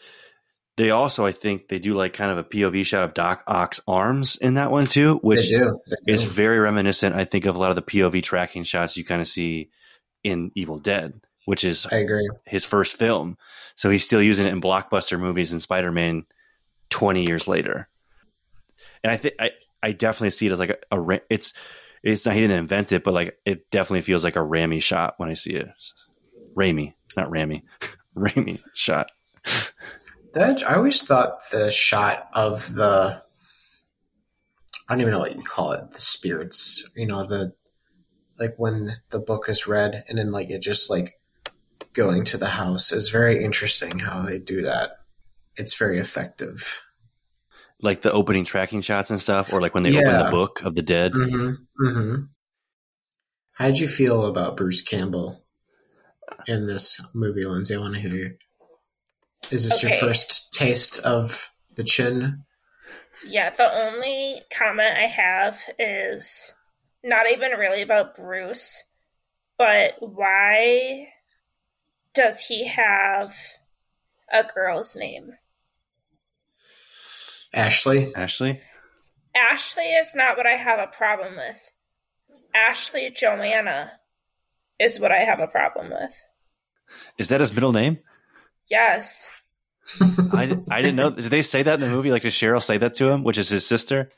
[0.80, 3.80] they also I think they do like kind of a POV shot of Doc Ock's
[3.86, 6.12] arms in that one too, which They do, they do.
[6.14, 7.14] is very reminiscent.
[7.14, 9.68] I think of a lot of the POV tracking shots you kind of see
[10.24, 12.26] in Evil Dead, which is I agree.
[12.46, 13.36] his first film.
[13.74, 16.24] So he's still using it in blockbuster movies and Spider-Man
[16.88, 17.88] 20 years later.
[19.04, 19.50] And I think I
[19.82, 21.52] I definitely see it as like a, a it's
[22.02, 25.14] it's not he didn't invent it, but like it definitely feels like a Rami shot
[25.18, 25.68] when I see it.
[26.56, 27.64] Raimi, not Rami,
[28.16, 29.10] Raimi shot.
[30.32, 33.22] That I always thought the shot of the
[34.88, 37.52] I don't even know what you call it, the spirits, you know, the
[38.38, 41.20] like when the book is read and then like it just like
[41.92, 44.92] going to the house is very interesting how they do that.
[45.56, 46.82] It's very effective.
[47.82, 50.74] Like the opening tracking shots and stuff, or like when they open the book of
[50.74, 51.12] the dead.
[51.12, 51.86] Mm-hmm.
[51.86, 52.22] Mm-hmm.
[53.52, 55.44] How did you feel about Bruce Campbell
[56.46, 57.74] in this movie, Lindsay?
[57.74, 58.36] I want to hear you.
[59.50, 62.44] Is this your first taste of the chin?
[63.26, 66.54] Yeah, the only comment I have is
[67.02, 68.84] not even really about Bruce,
[69.58, 71.08] but why
[72.14, 73.34] does he have
[74.32, 75.32] a girl's name?
[77.52, 78.14] Ashley?
[78.14, 78.60] Ashley,
[79.34, 81.72] Ashley is not what I have a problem with.
[82.54, 83.92] Ashley Joanna
[84.78, 86.22] is what I have a problem with.
[87.18, 87.98] is that his middle name?
[88.70, 89.30] Yes.
[90.32, 91.10] I, I didn't know.
[91.10, 92.12] Did they say that in the movie?
[92.12, 94.08] Like, did Cheryl say that to him, which is his sister?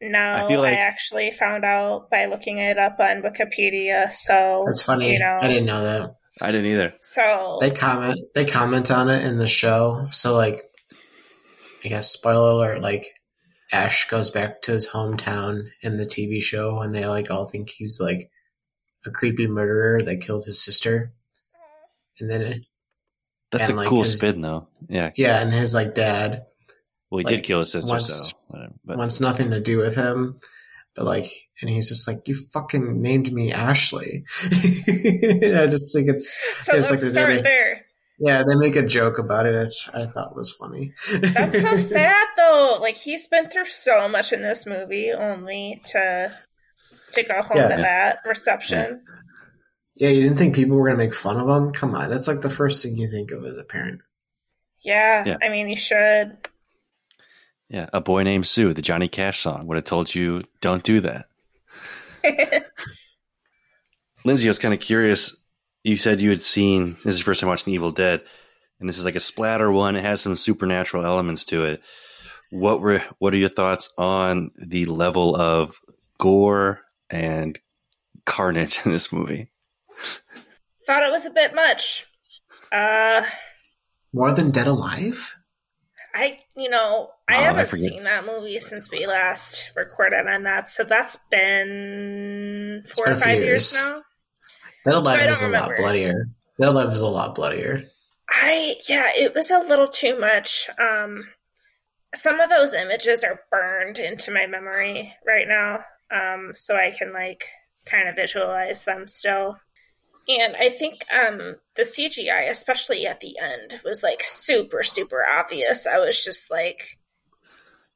[0.00, 4.12] No, I, feel like- actually found out by looking it up on Wikipedia.
[4.12, 5.12] So That's funny.
[5.12, 6.14] You know, I didn't know that.
[6.40, 6.94] I didn't either.
[7.00, 10.06] so They comment they comment on it in the show.
[10.12, 10.62] So like
[11.84, 13.06] I guess spoiler alert, like
[13.72, 17.70] Ash goes back to his hometown in the TV show and they like all think
[17.70, 18.30] he's like
[19.04, 21.12] a creepy murderer that killed his sister.
[22.20, 22.62] And then it,
[23.50, 24.68] That's And, a like, cool his- spin, though.
[24.88, 25.10] Yeah.
[25.16, 26.44] yeah, and his like dad
[27.10, 28.74] Well, he like, did kill his sister, once- so whatever.
[28.84, 30.36] But wants nothing to do with him.
[30.94, 31.30] But like
[31.60, 34.24] and he's just like, You fucking named me Ashley.
[34.44, 37.84] I just think it's so it's let's like they're start doing- there.
[38.18, 40.92] yeah, they make a joke about it, which I thought was funny.
[41.12, 42.78] That's so sad though.
[42.80, 46.32] Like he's been through so much in this movie only to
[47.12, 47.76] to go home Yeah.
[47.76, 49.02] to that reception.
[49.04, 49.14] Yeah,
[50.06, 51.72] you didn't think people were gonna make fun of him?
[51.72, 54.00] Come on, that's like the first thing you think of as a parent.
[54.82, 55.36] Yeah, Yeah.
[55.42, 56.36] I mean you should.
[57.68, 61.00] yeah, a boy named Sue, the Johnny Cash song, would have told you don't do
[61.00, 61.26] that.
[64.24, 65.36] Lindsay, I was kind of curious.
[65.84, 68.22] You said you had seen this is your first time watching Evil Dead,
[68.80, 69.96] and this is like a splatter one.
[69.96, 71.82] It has some supernatural elements to it.
[72.50, 75.80] What were what are your thoughts on the level of
[76.18, 76.80] gore
[77.10, 77.58] and
[78.26, 79.50] carnage in this movie?
[80.86, 82.06] Thought it was a bit much.
[82.72, 83.22] Uh
[84.12, 85.34] More than Dead Alive?
[86.14, 87.84] I you know, I Oh, haven't forget.
[87.90, 93.16] seen that movie since we last recorded on that, so that's been four been or
[93.18, 93.74] five years years.
[93.74, 94.02] now.
[94.84, 96.24] Dead So Alive don't is a lot bloodier.
[96.60, 97.84] Dead Alive is a lot bloodier.
[98.30, 100.68] I yeah, it was a little too much.
[100.78, 101.28] Um
[102.14, 105.84] some of those images are burned into my memory right now.
[106.10, 107.44] Um so I can like
[107.86, 109.56] kind of visualize them still.
[110.28, 115.86] And I think um the CGI, especially at the end, was like super, super obvious.
[115.86, 116.98] I was just like,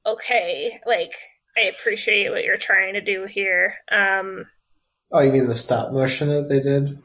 [0.06, 1.12] okay, like
[1.56, 3.74] I appreciate what you're trying to do here.
[3.90, 4.46] Um
[5.12, 6.98] Oh, you mean the stop motion that they did?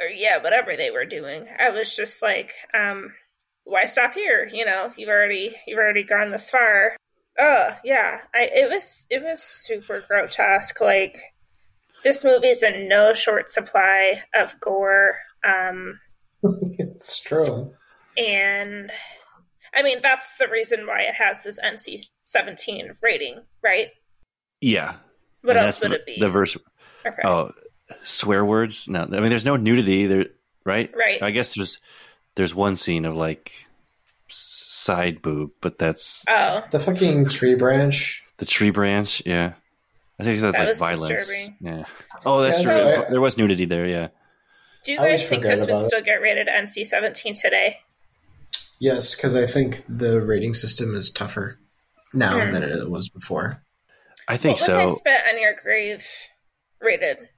[0.00, 1.46] or yeah, whatever they were doing.
[1.58, 3.12] I was just like, um,
[3.64, 4.48] why stop here?
[4.50, 6.96] You know, you've already you've already gone this far.
[7.38, 10.80] Oh yeah, I it was it was super grotesque.
[10.80, 11.18] Like
[12.04, 15.16] this movie's in no short supply of gore.
[15.44, 15.98] Um,
[16.78, 17.72] it's true.
[18.16, 18.90] and
[19.74, 23.88] I mean that's the reason why it has this NC seventeen rating, right?
[24.60, 24.96] Yeah,
[25.42, 26.20] What And else would the, it be?
[26.20, 26.56] The verse.
[27.06, 27.22] Okay.
[27.24, 27.52] Oh,
[28.02, 28.88] swear words?
[28.88, 30.26] No, I mean, there's no nudity there,
[30.66, 30.92] right?
[30.94, 31.22] Right.
[31.22, 31.78] I guess there's
[32.34, 33.66] there's one scene of like
[34.28, 38.22] side boob, but that's Oh, The fucking tree branch.
[38.38, 39.22] the tree branch.
[39.26, 39.54] Yeah,
[40.20, 41.28] I think that's That like was violence.
[41.28, 41.56] disturbing.
[41.60, 41.84] Yeah.
[42.26, 42.84] Oh, that's Yeah, true.
[42.84, 43.10] that's right.
[43.10, 43.86] There was nudity there.
[43.86, 44.08] Yeah.
[44.84, 45.80] do you guys think this would it.
[45.82, 47.78] still get rated NC-17 today?
[48.78, 51.58] Yes, because I think the rating system is tougher
[52.14, 52.50] now Hmm.
[52.52, 53.62] than it was before.
[54.26, 54.94] I think what was I so.
[54.94, 56.06] spit on your grave
[56.80, 57.28] rated?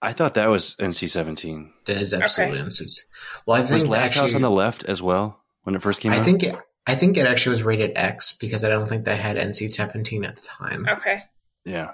[0.00, 1.70] I thought that was NC-17.
[1.86, 3.04] That is absolutely unsuits.
[3.46, 6.00] Well, I think Was Last actually, House on the Left as well when it first
[6.00, 6.24] came I out?
[6.24, 6.54] think it,
[6.86, 10.24] I think it actually was rated X because I don't think they had NC seventeen
[10.24, 10.86] at the time.
[10.88, 11.24] Okay.
[11.64, 11.92] Yeah.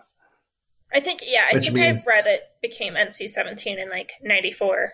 [0.95, 4.93] I think yeah, I Which think means- I read it became NC-17 in like 94.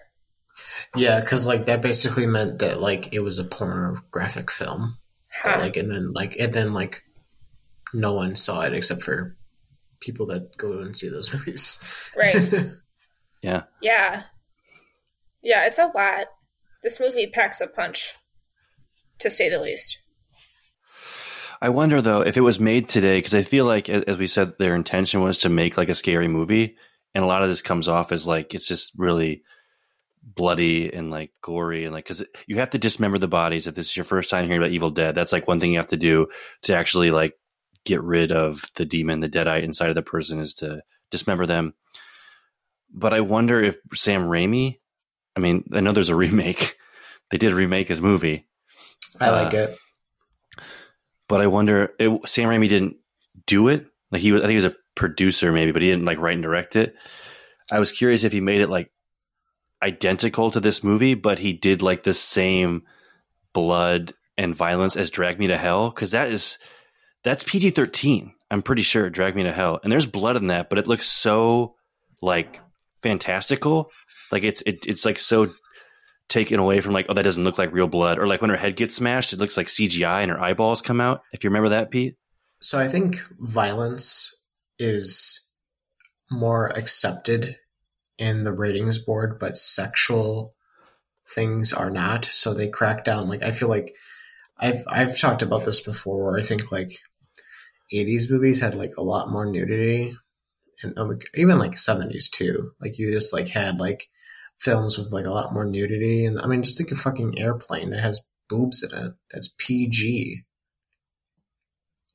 [0.97, 4.99] Yeah, because like that basically meant that like it was a pornographic film.
[5.43, 5.51] Huh.
[5.51, 7.03] That, like and then like and then like
[7.95, 9.37] no one saw it except for
[10.01, 11.79] people that go and see those movies.
[12.17, 12.37] Right.
[13.41, 13.63] Yeah.
[13.81, 14.25] Yeah.
[15.43, 16.27] Yeah, it's a lot.
[16.83, 18.15] This movie packs a punch,
[19.21, 19.99] to say the least.
[21.61, 24.53] I wonder though if it was made today because I feel like as we said
[24.59, 26.77] their intention was to make like a scary movie
[27.15, 29.43] and a lot of this comes off as like it's just really
[30.23, 33.89] bloody and like gory and like because you have to dismember the bodies if this
[33.89, 35.15] is your first time hearing about Evil Dead.
[35.15, 36.29] That's like one thing you have to do
[36.63, 37.35] to actually like
[37.85, 41.75] get rid of the demon the deadite inside of the person is to dismember them.
[42.93, 44.79] But I wonder if Sam Raimi
[45.37, 46.77] I mean I know there's a remake.
[47.31, 48.47] They did remake his movie.
[49.21, 49.79] I like Uh, it.
[51.29, 52.97] But I wonder, it, Sam Raimi didn't
[53.47, 53.87] do it.
[54.11, 56.35] Like he was, I think he was a producer maybe, but he didn't like write
[56.35, 56.95] and direct it.
[57.71, 58.91] I was curious if he made it like
[59.83, 62.83] identical to this movie, but he did like the same
[63.53, 66.59] blood and violence as Drag Me to Hell because that is
[67.23, 68.35] that's PG thirteen.
[68.51, 71.07] I'm pretty sure Drag Me to Hell, and there's blood in that, but it looks
[71.07, 71.75] so
[72.23, 72.61] like
[73.03, 73.91] fantastical.
[74.33, 75.53] Like it's it, it's like so
[76.29, 78.57] taken away from like oh that doesn't look like real blood or like when her
[78.57, 81.23] head gets smashed it looks like CGI and her eyeballs come out.
[81.33, 82.17] If you remember that, Pete.
[82.61, 84.37] So I think violence
[84.79, 85.49] is
[86.31, 87.57] more accepted
[88.19, 90.55] in the ratings board, but sexual
[91.35, 92.25] things are not.
[92.27, 93.29] So they crack down.
[93.29, 93.95] Like I feel like
[94.59, 96.25] I've I've talked about this before.
[96.25, 96.99] Where I think like
[97.93, 100.17] '80s movies had like a lot more nudity,
[100.83, 102.73] and um, even like '70s too.
[102.81, 104.09] Like you just like had like
[104.59, 107.91] films with like a lot more nudity, and I mean just think of fucking Airplane
[107.91, 109.15] that has boobs in it.
[109.33, 110.45] That's PG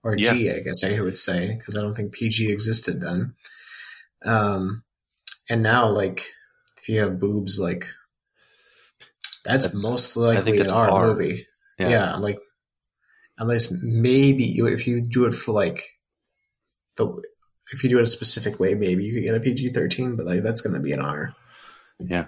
[0.04, 0.34] or Yeah.
[0.34, 3.36] G, I guess I would say, because I don't think PG existed then.
[4.26, 4.84] Um,
[5.50, 6.30] and now, like,
[6.78, 7.88] if you have boobs, like,
[9.46, 11.08] that's most likely that's an R, R.
[11.08, 11.48] movie.
[11.80, 11.90] Yeah.
[11.90, 12.16] Yeah.
[12.16, 12.40] like,
[13.38, 15.98] unless maybe you, if you do it for like
[16.98, 17.22] the,
[17.72, 20.26] if you do it a specific way, maybe you could get a PG thirteen, but
[20.26, 21.34] like that's going to be an R.
[22.00, 22.26] Yeah,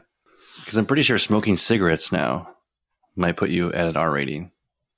[0.65, 2.49] because I'm pretty sure smoking cigarettes now
[3.15, 4.51] might put you at an R rating.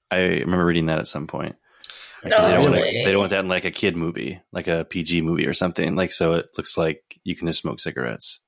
[0.09, 1.57] I remember reading that at some point.
[2.23, 4.85] Because they, don't want they don't want that in like a kid movie, like a
[4.85, 5.95] PG movie or something.
[5.95, 8.39] Like so, it looks like you can just smoke cigarettes.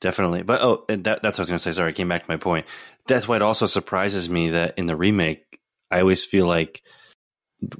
[0.00, 1.72] Definitely, but oh, and that, that's what I was going to say.
[1.72, 2.66] Sorry, I came back to my point.
[3.06, 6.82] That's why it also surprises me that in the remake, I always feel like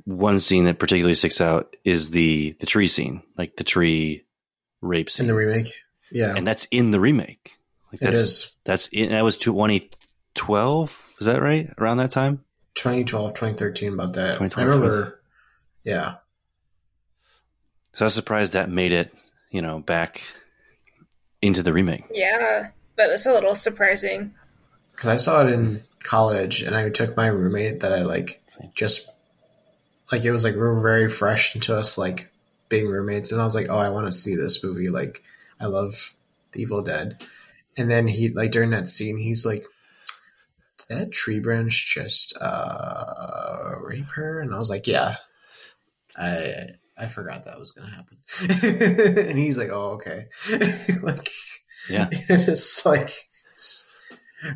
[0.04, 4.24] one scene that particularly sticks out is the the tree scene, like the tree
[4.80, 5.72] rape scene In the remake,
[6.10, 7.57] yeah, and that's in the remake.
[7.92, 8.52] Like that's, is.
[8.64, 11.10] That's in, that was 2012.
[11.18, 11.68] Was that right?
[11.78, 12.44] Around that time?
[12.74, 14.40] 2012, 2013, about that.
[14.56, 15.20] I remember,
[15.84, 16.16] yeah.
[17.92, 19.12] So I was surprised that made it,
[19.50, 20.22] you know, back
[21.42, 22.04] into the remake.
[22.12, 24.34] Yeah, that is a little surprising.
[24.98, 28.42] because I saw it in college, and I took my roommate that I like
[28.74, 29.08] just
[30.10, 32.32] like it was like we were very fresh into us like
[32.68, 34.88] being roommates, and I was like, oh, I want to see this movie.
[34.88, 35.22] Like,
[35.60, 36.14] I love
[36.52, 37.24] The Evil Dead,
[37.78, 39.64] and then he like during that scene, he's like,
[40.88, 44.40] did that tree branch just uh rape her?
[44.40, 45.16] And I was like, yeah,
[46.16, 46.66] I.
[47.00, 48.18] I forgot that was gonna happen,
[49.28, 50.26] and he's like, "Oh, okay."
[51.00, 51.28] like,
[51.88, 52.08] Yeah.
[52.12, 53.12] it's like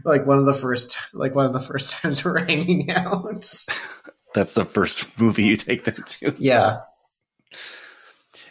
[0.04, 3.44] like one of the first like one of the first times we're hanging out
[4.34, 6.34] That's the first movie you take them to.
[6.36, 6.80] yeah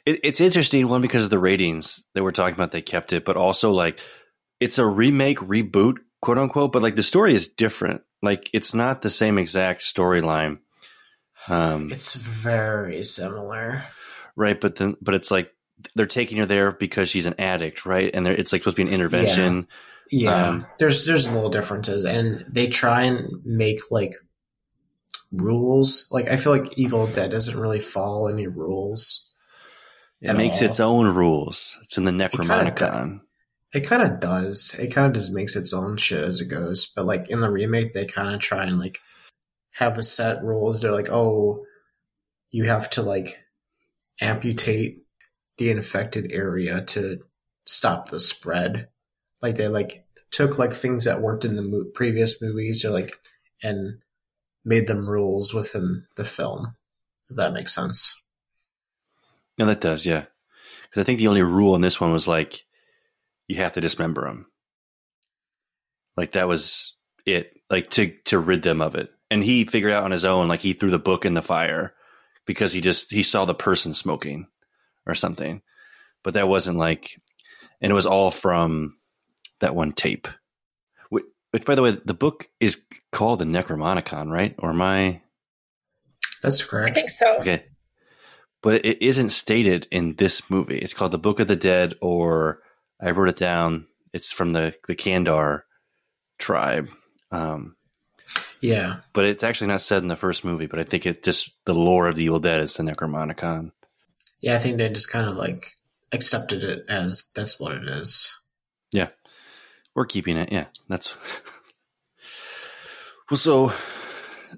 [0.06, 3.26] It, it's interesting, one, because of the ratings that we're talking about, they kept it,
[3.26, 4.00] but also like
[4.62, 8.02] it's a remake, reboot, quote unquote, but like the story is different.
[8.22, 10.60] Like it's not the same exact storyline.
[11.50, 13.84] Um, it's very similar
[14.36, 15.52] right but then but it's like
[15.96, 18.88] they're taking her there because she's an addict right and it's like supposed to be
[18.88, 19.68] an intervention
[20.12, 24.14] yeah Um, there's there's little differences and they try and make like
[25.32, 29.32] rules like i feel like evil dead doesn't really follow any rules
[30.22, 30.70] It makes all.
[30.70, 31.80] its own rules.
[31.84, 33.22] It's in the kinda Necronomicon.
[33.74, 34.76] It kind of does.
[34.78, 36.86] It kind of just makes its own shit as it goes.
[36.86, 39.00] But like in the remake, they kind of try and like
[39.72, 40.82] have a set rules.
[40.82, 41.64] They're like, oh,
[42.52, 43.46] you have to like
[44.20, 45.04] amputate
[45.58, 47.20] the infected area to
[47.66, 48.90] stop the spread.
[49.42, 53.18] Like they like took like things that worked in the mo- previous movies, or like
[53.64, 54.00] and
[54.66, 56.76] made them rules within the film.
[57.30, 58.18] If that makes sense.
[59.58, 60.26] No, that does, yeah.
[60.90, 62.66] Because I think the only rule in this one was like
[63.52, 64.46] you have to dismember them.
[66.16, 67.52] Like that was it.
[67.70, 69.12] Like to to rid them of it.
[69.30, 70.48] And he figured out on his own.
[70.48, 71.94] Like he threw the book in the fire
[72.46, 74.48] because he just he saw the person smoking
[75.06, 75.62] or something.
[76.24, 77.20] But that wasn't like,
[77.82, 78.96] and it was all from
[79.60, 80.30] that one tape.
[81.10, 84.56] Which, which by the way, the book is called the Necronomicon, right?
[84.60, 85.24] Or am I?
[86.42, 86.92] That's correct.
[86.92, 87.40] I think so.
[87.40, 87.66] Okay.
[88.62, 90.78] But it isn't stated in this movie.
[90.78, 92.62] It's called The Book of the Dead, or
[93.02, 93.88] I wrote it down.
[94.14, 95.62] It's from the, the Kandar
[96.38, 96.90] tribe.
[97.32, 97.76] Um,
[98.60, 98.98] Yeah.
[99.14, 101.74] but it's actually not said in the first movie, but I think it just, the
[101.74, 103.72] lore of the Evil Dead is the Necronomicon.
[104.42, 105.76] Yeah, I think they just kind of like
[106.12, 108.34] accepted it as that's what it is.
[108.92, 109.10] Yeah.
[109.96, 110.52] We're keeping it.
[110.52, 110.66] Yeah.
[110.90, 111.16] That's.
[113.30, 113.72] well, so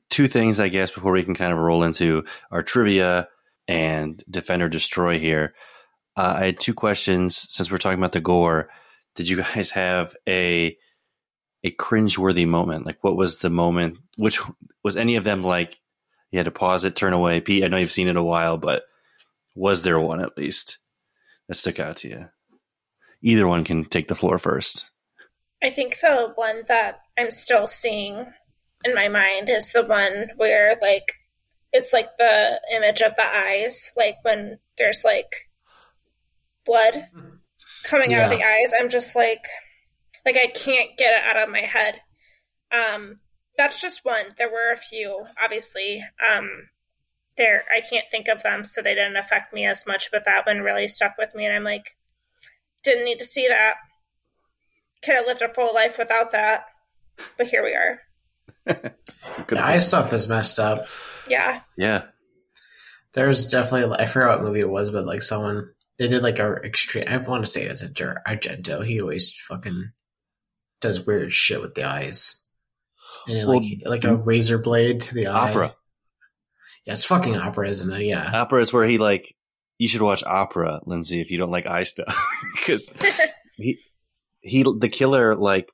[0.10, 3.28] two things, I guess, before we can kind of roll into our trivia
[3.68, 5.54] and defend or destroy here.
[6.16, 8.70] Uh, I had two questions since we're talking about the gore.
[9.16, 10.78] Did you guys have a
[11.64, 12.86] a cringeworthy moment?
[12.86, 13.98] Like, what was the moment?
[14.18, 14.40] Which
[14.84, 15.80] was any of them like
[16.32, 17.40] you had to pause it, turn away?
[17.40, 18.84] Pete, I know you've seen it a while, but
[19.56, 20.80] was there one at least
[21.48, 22.30] that stuck out to you?
[23.22, 24.90] Either one can take the floor first.
[25.64, 28.26] I think the one that I'm still seeing
[28.84, 31.14] in my mind is the one where like
[31.72, 35.50] it's like the image of the eyes, like when there's like
[36.66, 37.08] blood
[37.84, 38.74] coming out of the eyes.
[38.80, 39.46] I'm just like
[40.26, 42.02] like I can't get it out of my head.
[42.72, 43.20] Um
[43.58, 44.34] that's just one.
[44.38, 46.04] There were a few, obviously.
[46.28, 46.70] Um
[47.38, 50.46] there I can't think of them, so they didn't affect me as much, but that
[50.46, 51.96] one really stuck with me and I'm like
[52.84, 53.76] didn't need to see that.
[55.04, 56.66] Could have lived a full life without that.
[57.38, 58.94] But here we are.
[59.48, 60.88] The eye stuff is messed up.
[61.28, 61.62] Yeah.
[61.78, 62.04] Yeah.
[63.14, 65.72] There's definitely I forgot what movie it was, but like someone
[66.04, 67.06] they did like a extreme.
[67.08, 68.86] I want to say it's a Jar- Argento.
[68.86, 69.92] He always fucking
[70.82, 72.46] does weird shit with the eyes,
[73.26, 75.50] and then, Well, like like a razor blade to the eye.
[75.52, 75.76] Opera.
[76.86, 78.06] Yeah, it's fucking opera, isn't it?
[78.06, 78.30] Yeah.
[78.34, 79.34] Opera is where he like
[79.78, 82.14] you should watch opera, Lindsay, if you don't like eye stuff.
[82.56, 82.92] Because
[83.56, 83.80] he
[84.42, 85.72] he the killer like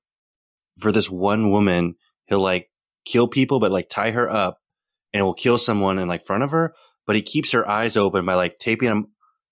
[0.80, 1.96] for this one woman,
[2.28, 2.70] he'll like
[3.04, 4.60] kill people but like tie her up
[5.12, 6.76] and will kill someone in like front of her,
[7.08, 9.08] but he keeps her eyes open by like taping them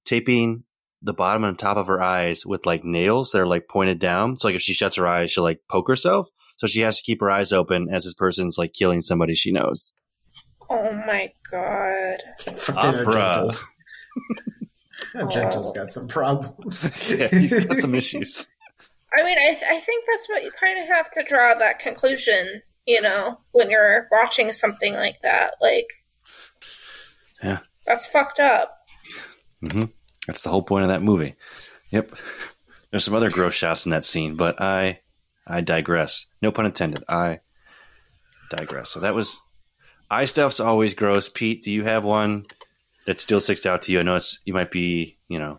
[0.06, 0.64] taping
[1.02, 4.36] the bottom and top of her eyes with like nails that are like pointed down.
[4.36, 6.28] So like if she shuts her eyes, she'll like poke herself.
[6.58, 9.52] So she has to keep her eyes open as this person's like killing somebody she
[9.52, 9.94] knows.
[10.70, 12.18] Oh my god.
[12.58, 13.06] Fucking Opera.
[13.14, 13.66] Argento's.
[15.16, 17.10] Argento's got some problems.
[17.16, 18.48] yeah, he's got some issues.
[19.18, 21.80] I mean, I, th- I think that's what you kind of have to draw that
[21.80, 25.54] conclusion, you know, when you're watching something like that.
[25.62, 25.88] Like,
[27.44, 27.60] Yeah.
[27.86, 28.78] that's fucked up.
[29.62, 29.86] hmm
[30.28, 31.36] That's the whole point of that movie.
[31.92, 32.12] Yep.
[32.92, 35.00] There's some other gross shots in that scene, but I,
[35.46, 36.26] I digress.
[36.42, 37.04] No pun intended.
[37.10, 37.40] I
[38.50, 38.90] digress.
[38.90, 39.42] So that was
[40.10, 41.30] eye stuff's always gross.
[41.30, 42.46] Pete, do you have one
[43.06, 44.00] that still sticks out to you?
[44.00, 45.58] I know it's you might be you know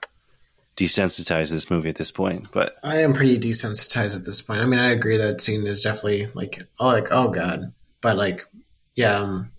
[0.76, 4.60] desensitized to this movie at this point, but I am pretty desensitized at this point.
[4.60, 8.46] I mean, I agree that scene is definitely like, oh, like, oh god, but like,
[8.94, 9.52] yeah, I'm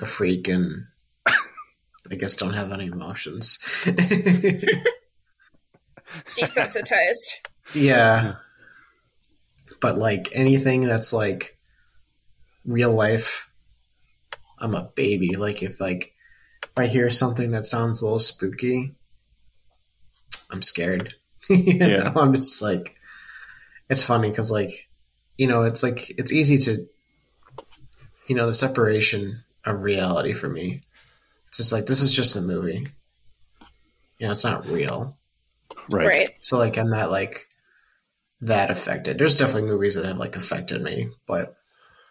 [0.00, 0.86] a freak and
[2.10, 3.58] I guess don't have any emotions.
[6.36, 7.40] Desensitized.
[7.74, 8.36] yeah,
[9.80, 11.58] but like anything that's like
[12.64, 13.50] real life,
[14.58, 15.36] I'm a baby.
[15.36, 16.12] Like if like
[16.62, 18.94] if I hear something that sounds a little spooky,
[20.50, 21.14] I'm scared.
[21.48, 21.98] you Yeah.
[21.98, 22.94] know, I'm just like,
[23.88, 24.88] it's funny because like,
[25.38, 26.86] you know, it's like it's easy to,
[28.28, 30.83] you know, the separation of reality for me.
[31.54, 32.88] It's just like this is just a movie.
[34.18, 35.16] You know, it's not real.
[35.88, 36.04] right.
[36.04, 36.30] Right.
[36.40, 37.46] So like I'm not like
[38.40, 39.18] that affected.
[39.18, 41.54] There's definitely movies that have like affected me, but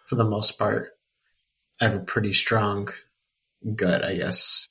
[0.06, 0.92] for the most part,
[1.82, 2.88] I have a pretty strong
[3.76, 4.70] gut, I guess.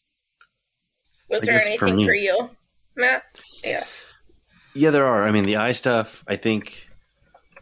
[1.29, 2.49] Was I there guess anything me- for you,
[2.97, 3.25] Matt?
[3.63, 4.07] Yes.
[4.75, 5.29] Yeah, there are.
[5.29, 6.25] I mean, the eye stuff.
[6.27, 6.89] I think,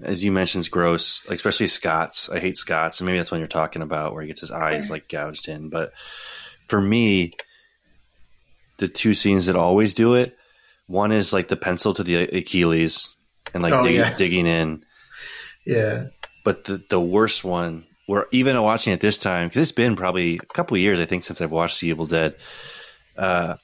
[0.00, 1.28] as you mentioned, is gross.
[1.28, 2.30] Like, especially Scott's.
[2.30, 4.84] I hate Scott's, and maybe that's when you're talking about where he gets his eyes
[4.84, 4.92] mm-hmm.
[4.92, 5.70] like gouged in.
[5.70, 5.92] But
[6.70, 7.32] for me,
[8.78, 10.36] the two scenes that always do it.
[10.86, 13.14] One is like the pencil to the Achilles
[13.54, 14.14] and like Oh, dig- yeah.
[14.14, 14.84] digging in.
[15.66, 16.06] Yeah.
[16.44, 20.36] But the the worst one, where even watching it this time, because it's been probably
[20.36, 22.36] a couple of years, I think, since I've watched The Evil Dead.
[23.16, 23.56] Uh,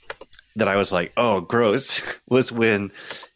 [0.56, 2.90] that I was like, oh, gross, was when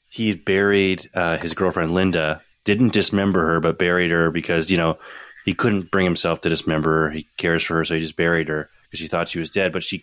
[0.09, 2.43] he buried uh, his girlfriend Linda.
[2.66, 4.99] Didn't dismember her, but buried her because you know
[5.47, 7.11] he couldn't bring himself to dismember her.
[7.11, 9.72] He cares for her, so he just buried her because he thought she was dead.
[9.72, 10.01] But she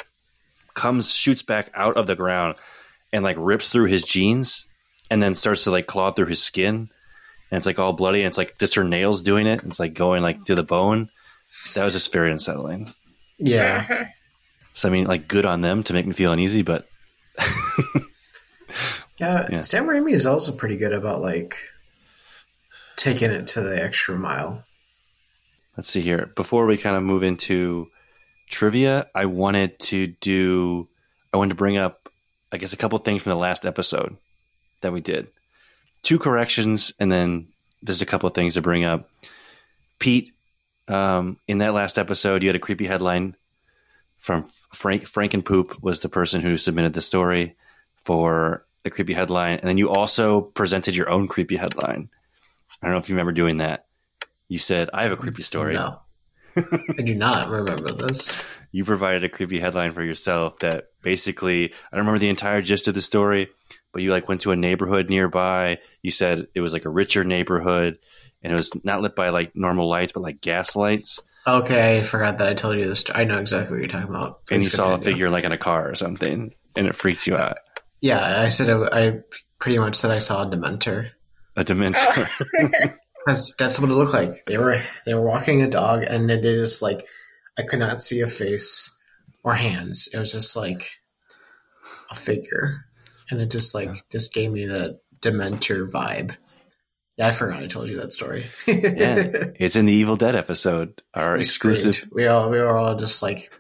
[0.74, 2.56] comes, shoots back out of the ground,
[3.12, 4.66] and like rips through his jeans,
[5.12, 6.90] and then starts to like claw through his skin,
[7.52, 8.20] and it's like all bloody.
[8.20, 9.64] And it's like just her nails doing it.
[9.64, 11.10] It's like going like to the bone.
[11.76, 12.90] That was just very unsettling.
[13.38, 14.10] Yeah.
[14.74, 16.88] So I mean, like good on them to make me feel uneasy, but
[19.20, 19.62] Yeah, Yeah.
[19.62, 21.56] Sam Raimi is also pretty good about like
[22.96, 24.64] taking it to the extra mile.
[25.76, 26.32] let's see here.
[26.36, 27.88] Before we kind of move into
[28.48, 30.88] trivia, I wanted to do,
[31.34, 32.10] I wanted to bring up,
[32.52, 34.18] I guess, a couple things from the last episode
[34.82, 35.28] that we did.
[36.02, 37.48] Two corrections, and then
[37.84, 39.10] just a couple of things to bring up.
[40.00, 40.32] Pete,
[40.88, 43.36] um, in that last episode, you had a creepy headline
[44.18, 45.06] from Frank.
[45.06, 47.56] Frank and Poop was the person who submitted the story
[48.06, 52.10] for the creepy headline, and then you also presented your own creepy headline.
[52.82, 53.86] I don't know if you remember doing that.
[54.48, 56.00] You said, "I have a creepy story." No,
[56.58, 58.44] I do not remember this.
[58.72, 62.88] you provided a creepy headline for yourself that basically I don't remember the entire gist
[62.88, 63.50] of the story,
[63.94, 65.80] but you like went to a neighborhood nearby.
[66.02, 68.00] You said it was like a richer neighborhood
[68.44, 71.20] and it was not lit by like normal lights, but like gas lights.
[71.46, 73.06] Okay, I forgot that I told you this.
[73.14, 74.42] I know exactly what you're talking about.
[74.52, 77.26] and you Please saw a figure like in a car or something, and it freaked
[77.26, 77.58] you out.
[78.02, 79.20] Yeah, I said I, I
[79.60, 81.12] pretty much said I saw a Dementor.
[81.56, 82.30] A dementor.
[82.60, 82.94] Oh.
[83.28, 84.46] That's that's what it looked like.
[84.46, 87.06] They were they were walking a dog, and it just like
[87.60, 88.96] I could not see a face
[89.44, 90.08] or hands.
[90.14, 90.92] It was just like
[92.10, 92.86] a figure,
[93.30, 96.38] and it just like just gave me that Dementor vibe.
[97.18, 98.46] Yeah, I forgot I told you that story.
[98.66, 99.28] yeah,
[99.60, 102.08] it's in the Evil Dead episode, our We exclusive.
[102.14, 103.52] We all we were all just like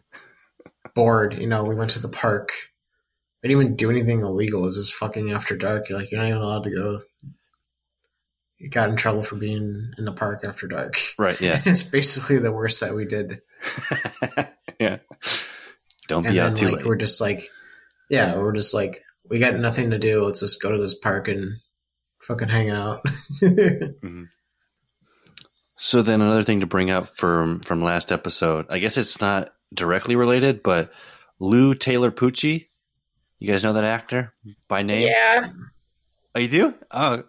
[0.95, 1.37] bored.
[1.37, 2.51] You know, we went to the park.
[3.43, 4.61] We didn't even do anything illegal.
[4.61, 5.89] It was just fucking after dark.
[5.89, 7.01] You're like, you're not even allowed to go.
[8.57, 10.99] You got in trouble for being in the park after dark.
[11.17, 11.39] Right?
[11.39, 13.41] Yeah, it's basically the worst that we did.
[14.79, 14.97] yeah.
[16.07, 16.85] Don't And be then out too like late.
[16.85, 17.49] we're just like,
[18.09, 20.23] yeah, we're just like, we got nothing to do.
[20.23, 21.57] Let's just go to this park and
[22.19, 23.01] fucking hang out.
[23.41, 24.23] Mm-hmm.
[25.79, 29.53] So then another thing to bring up from from last episode, I guess it's not
[29.73, 30.91] directly related, but
[31.39, 32.67] Lou Taylor Pucci,
[33.37, 34.33] you guys know that actor
[34.67, 35.07] by name?
[35.07, 35.49] Yeah,
[36.33, 36.73] Oh, you do?
[36.89, 37.23] Oh,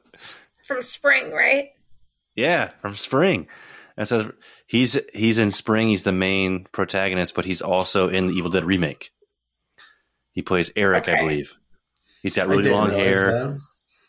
[0.68, 1.70] from Spring, right?
[2.36, 3.48] yeah, from Spring.
[3.96, 4.32] And so
[4.68, 5.88] he's he's in Spring.
[5.88, 9.10] He's the main protagonist, but he's also in the Evil Dead remake.
[10.32, 11.58] He plays Eric, I believe.
[12.22, 13.32] He's got really long hair.
[13.32, 13.60] that.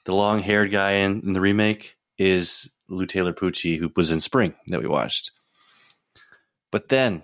[0.05, 4.20] The long haired guy in, in the remake is Lou Taylor Pucci, who was in
[4.20, 5.32] Spring that we watched.
[6.72, 7.24] But then,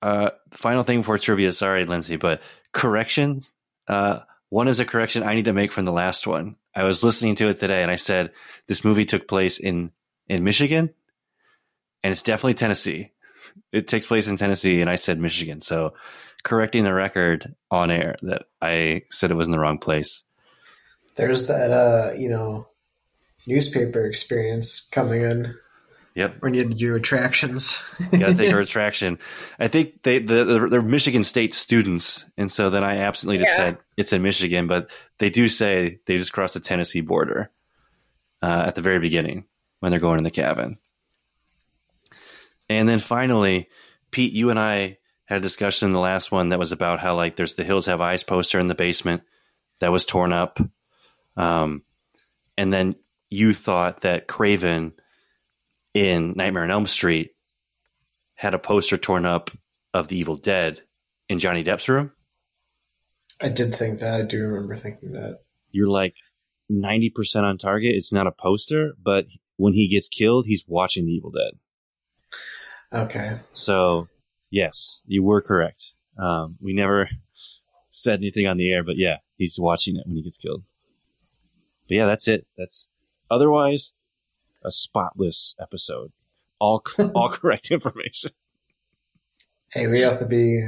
[0.00, 1.50] uh, final thing for trivia.
[1.50, 2.40] Sorry, Lindsay, but
[2.72, 3.42] correction.
[3.88, 6.56] Uh, one is a correction I need to make from the last one.
[6.74, 8.32] I was listening to it today, and I said
[8.66, 9.90] this movie took place in
[10.28, 10.92] in Michigan,
[12.02, 13.12] and it's definitely Tennessee.
[13.72, 15.60] It takes place in Tennessee, and I said Michigan.
[15.60, 15.94] So,
[16.42, 20.24] correcting the record on air that I said it was in the wrong place.
[21.16, 22.68] There's that, uh, you know,
[23.46, 25.54] newspaper experience coming in
[26.16, 26.36] Yep.
[26.40, 27.82] when you do attractions.
[28.10, 29.18] Got to take a retraction.
[29.58, 33.52] I think they the, the they're Michigan State students, and so then I absolutely just
[33.58, 33.64] Yeah.
[33.64, 37.50] said it's in Michigan, but they do say they just crossed the Tennessee border
[38.42, 39.44] uh, at the very beginning
[39.80, 40.78] when they're going in the cabin.
[42.68, 43.68] And then finally,
[44.10, 47.14] Pete, you and I had a discussion in the last one that was about how
[47.14, 49.22] like there's the Hills Have Eyes poster in the basement
[49.80, 50.58] that was torn up,
[51.36, 51.82] um,
[52.56, 52.96] and then
[53.28, 54.94] you thought that Craven
[55.96, 57.30] in Nightmare on Elm Street
[58.34, 59.50] had a poster torn up
[59.94, 60.82] of the Evil Dead
[61.30, 62.12] in Johnny Depp's room.
[63.40, 64.20] I did think that.
[64.20, 65.40] I do remember thinking that.
[65.70, 66.16] You're like
[66.70, 67.94] 90% on target.
[67.94, 69.24] It's not a poster, but
[69.56, 71.58] when he gets killed, he's watching the Evil Dead.
[72.92, 73.38] Okay.
[73.54, 74.08] So,
[74.50, 75.94] yes, you were correct.
[76.18, 77.08] Um, we never
[77.88, 80.62] said anything on the air, but yeah, he's watching it when he gets killed.
[81.88, 82.46] But yeah, that's it.
[82.58, 82.88] That's
[83.30, 83.94] otherwise
[84.66, 86.12] a spotless episode.
[86.58, 86.82] All
[87.14, 88.32] all correct information.
[89.70, 90.60] Hey, we have to be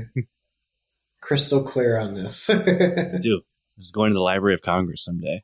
[1.20, 2.46] crystal clear on this.
[2.46, 3.42] do.
[3.76, 5.42] This is going to the Library of Congress someday.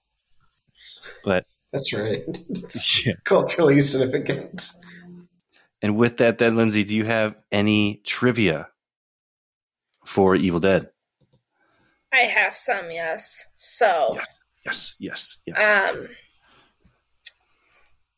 [1.24, 2.22] But That's right.
[3.04, 3.12] yeah.
[3.24, 4.70] Culturally significant.
[5.82, 8.68] And with that, then, Lindsay, do you have any trivia
[10.06, 10.88] for Evil Dead?
[12.12, 13.44] I have some, yes.
[13.54, 14.18] So,
[14.64, 15.94] Yes, yes, yes.
[15.94, 16.08] um,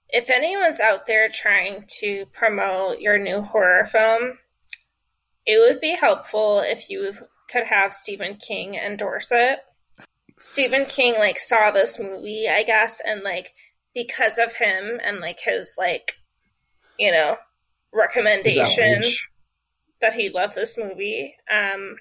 [0.09, 4.39] if anyone's out there trying to promote your new horror film,
[5.45, 7.15] it would be helpful if you
[7.51, 9.61] could have Stephen King endorse it.
[10.39, 13.55] Stephen King like saw this movie, I guess, and like
[13.95, 16.13] because of him and like his like
[16.99, 17.37] you know
[17.93, 19.01] recommendation
[20.01, 21.37] that he loved this movie.
[21.51, 21.97] Um,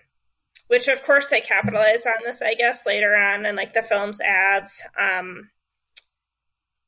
[0.68, 4.20] which of course they capitalize on this, I guess, later on in like the film's
[4.20, 4.82] ads.
[5.00, 5.50] Um,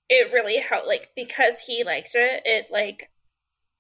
[0.10, 2.42] it really helped, like because he liked it.
[2.46, 3.10] It like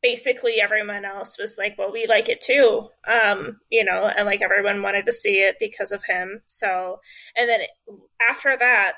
[0.01, 4.41] basically everyone else was like, "Well, we like it too," um, you know, and like
[4.41, 6.41] everyone wanted to see it because of him.
[6.45, 6.99] So,
[7.35, 7.69] and then it,
[8.21, 8.93] after that,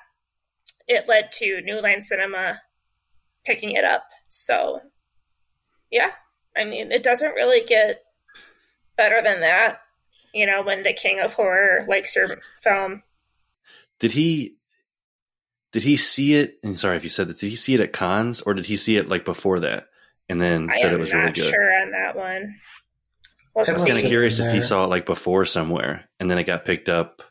[0.87, 2.61] it led to New Line Cinema
[3.45, 4.03] picking it up.
[4.27, 4.81] So,
[5.91, 6.11] yeah,
[6.57, 8.03] I mean, it doesn't really get
[8.97, 9.79] better than that.
[10.33, 13.03] You know, when the king of horror likes your film.
[13.99, 14.58] did he
[15.71, 16.57] did he see it?
[16.63, 17.39] And sorry if you said that.
[17.39, 19.87] Did he see it at Cannes or did he see it like before that
[20.27, 21.43] and then I said it was not really good?
[21.49, 22.55] sure on that one.
[23.55, 26.37] Let's I I'm kind of curious if he saw it like before somewhere and then
[26.37, 27.21] it got picked up.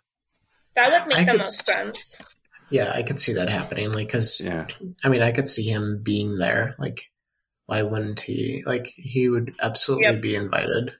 [0.74, 2.18] That would make I the most s- sense.
[2.70, 3.92] Yeah, I could see that happening.
[3.92, 4.66] Like, because Yeah.
[5.02, 6.74] I mean, I could see him being there.
[6.78, 7.04] Like,
[7.66, 8.62] why wouldn't he?
[8.66, 10.20] Like, he would absolutely Yep.
[10.20, 10.92] be invited.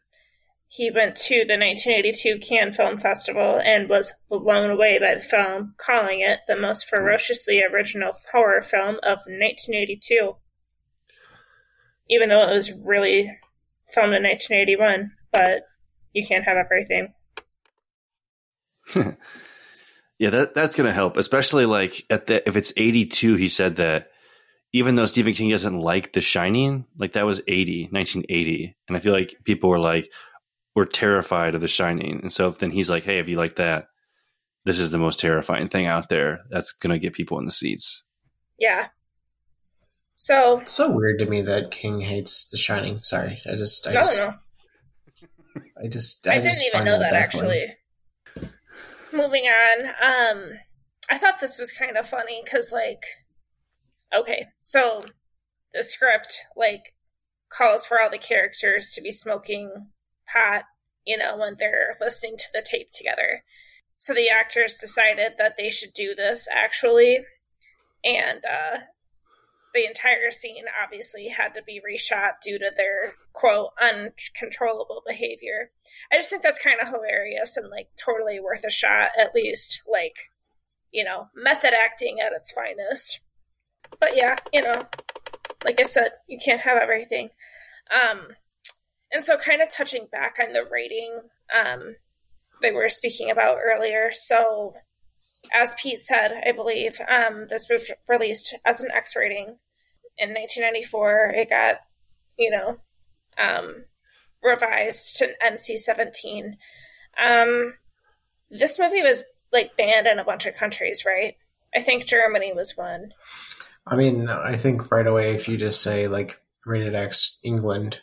[0.71, 5.75] He went to the 1982 Cannes Film Festival and was blown away by the film,
[5.79, 10.37] calling it the most ferociously original horror film of 1982.
[12.11, 13.39] Even though it was really
[13.93, 15.62] filmed in 1981, but
[16.12, 17.14] you can't have everything.
[20.19, 23.37] Yeah, that that's gonna help, especially like at the if it's eighty two.
[23.37, 24.11] He said that
[24.73, 28.77] even though Stephen King doesn't like The Shining, like that was 80, 1980.
[28.87, 30.11] and I feel like people were like
[30.79, 33.57] were terrified of The Shining, and so if then he's like, hey, if you like
[33.57, 33.89] that,
[34.64, 36.41] this is the most terrifying thing out there.
[36.51, 38.05] That's gonna get people in the seats.
[38.59, 38.89] Yeah.
[40.16, 43.01] So, It's so weird to me that King hates The Shining.
[43.03, 44.35] Sorry, I just, I no, just, no.
[45.83, 47.68] I just, I, just didn't even know that, baffling.
[48.37, 48.51] actually.
[49.12, 50.51] Moving on, um,
[51.11, 53.03] I thought this was kind of funny because, like,
[54.16, 55.05] okay, so
[55.72, 56.95] the script like
[57.51, 59.89] calls for all the characters to be smoking
[60.33, 60.64] pot,
[61.05, 63.45] you know, when they're listening to the tape together.
[63.99, 67.18] So the actors decided that they should do this actually,
[68.05, 68.79] and uh,
[69.74, 75.70] the entire scene obviously had to be reshot due to their quote uncontrollable behavior.
[76.12, 79.83] I just think that's kind of hilarious and like totally worth a shot, at least
[79.91, 80.31] like
[80.93, 83.20] you know method acting at its finest.
[84.01, 84.87] But yeah, you know,
[85.64, 87.31] like I said, you can't have everything.
[87.91, 88.29] Um,
[89.13, 91.21] and so kind of touching back on the rating
[91.55, 91.97] um,
[92.61, 94.11] they were speaking about earlier.
[94.13, 94.75] So
[95.53, 99.59] as Pete said, I believe um, this was released as an X rating
[100.19, 101.33] in 1994.
[101.37, 101.77] It got,
[102.39, 102.79] you know,
[103.39, 103.85] um,
[104.43, 106.57] revised to NC 17.
[107.23, 107.75] Um,
[108.51, 111.37] this movie was like banned in a bunch of countries, right?
[111.75, 113.13] I think Germany was one.
[113.87, 118.01] I mean, I think right away if you just say like rated X England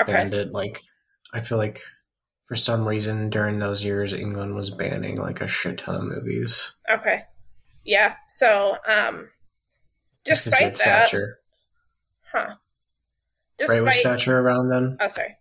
[0.00, 0.12] Okay.
[0.12, 0.82] banned it, like
[1.32, 1.80] I feel like
[2.46, 6.72] for some reason during those years England was banning like a shit ton of movies.
[6.92, 7.22] Okay.
[7.84, 8.14] Yeah.
[8.28, 9.28] So, um,
[10.24, 11.38] despite that, Thatcher,
[12.32, 12.38] huh?
[12.38, 12.56] right?
[13.58, 14.96] Despite, Was Thatcher around then?
[15.00, 15.36] oh, sorry.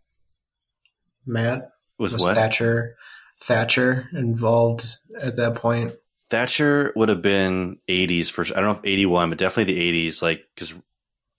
[1.26, 2.96] Matt Was, was what Thatcher
[3.42, 5.94] Thatcher involved at that point?
[6.30, 10.22] Thatcher would have been 80s for I don't know if 81, but definitely the 80s.
[10.22, 10.74] Like because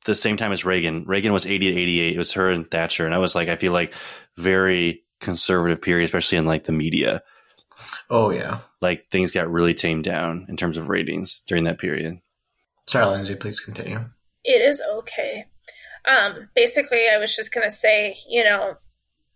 [0.05, 1.05] the same time as Reagan.
[1.05, 2.15] Reagan was 80 to 88.
[2.15, 3.95] It was her and Thatcher, and I was like, I feel like
[4.37, 7.23] very conservative period, especially in like the media.
[8.09, 8.61] Oh yeah.
[8.81, 12.19] Like things got really tamed down in terms of ratings during that period.
[12.87, 13.37] Sorry, Lindsay.
[13.37, 14.05] Please continue.
[14.45, 15.47] It is okay.
[16.07, 18.77] Um, basically, I was just gonna say, you know,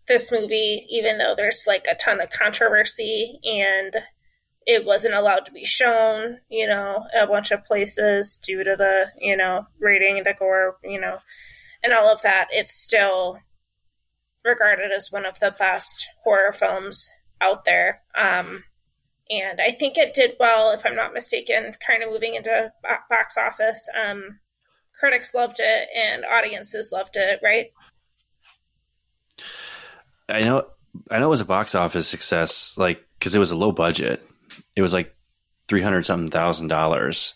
[0.07, 3.95] this movie, even though there's like a ton of controversy and
[4.65, 9.11] it wasn't allowed to be shown, you know, a bunch of places due to the,
[9.19, 11.19] you know, rating, the gore, you know,
[11.83, 13.39] and all of that, it's still
[14.43, 17.09] regarded as one of the best horror films
[17.41, 18.01] out there.
[18.17, 18.63] Um,
[19.29, 22.71] and I think it did well, if I'm not mistaken, kind of moving into
[23.09, 23.87] box office.
[23.99, 24.39] Um,
[24.99, 27.67] critics loved it and audiences loved it, right?
[30.29, 30.65] I know,
[31.11, 34.27] I know it was a box office success, like because it was a low budget.
[34.75, 35.15] It was like
[35.67, 37.33] three hundred something thousand dollars,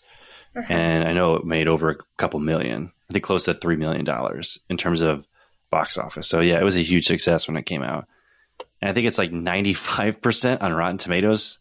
[0.68, 2.92] and I know it made over a couple million.
[3.08, 5.26] I think close to three million dollars in terms of
[5.70, 6.28] box office.
[6.28, 8.06] So yeah, it was a huge success when it came out.
[8.82, 11.58] and I think it's like ninety five percent on Rotten Tomatoes.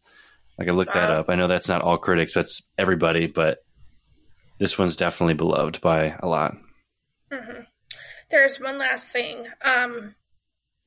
[0.58, 1.30] Like I looked that up.
[1.30, 3.60] I know that's not all critics, that's everybody, but
[4.58, 6.58] this one's definitely beloved by a lot.
[7.32, 7.62] hmm
[8.30, 9.48] There's one last thing.
[9.64, 10.16] Um,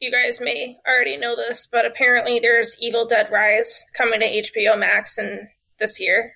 [0.02, 4.76] you guys may already know this, but apparently there's Evil Dead Rise coming to HBO
[4.76, 5.48] Max in
[5.78, 6.34] this year.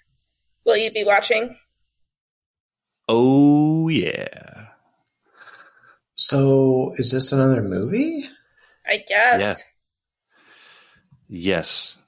[0.65, 1.59] Will you be watching?
[3.09, 4.69] Oh yeah.
[6.15, 8.25] So, is this another movie
[8.89, 9.65] I guess.
[11.29, 11.99] Yes.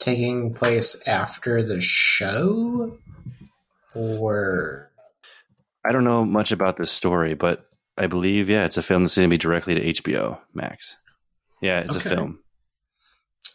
[0.00, 2.98] taking place after the show?
[3.94, 4.90] Or
[5.84, 9.16] I don't know much about this story, but I believe yeah, it's a film that's
[9.16, 10.96] going to be directly to HBO Max.
[11.60, 12.10] Yeah, it's Okay.
[12.10, 12.40] a film.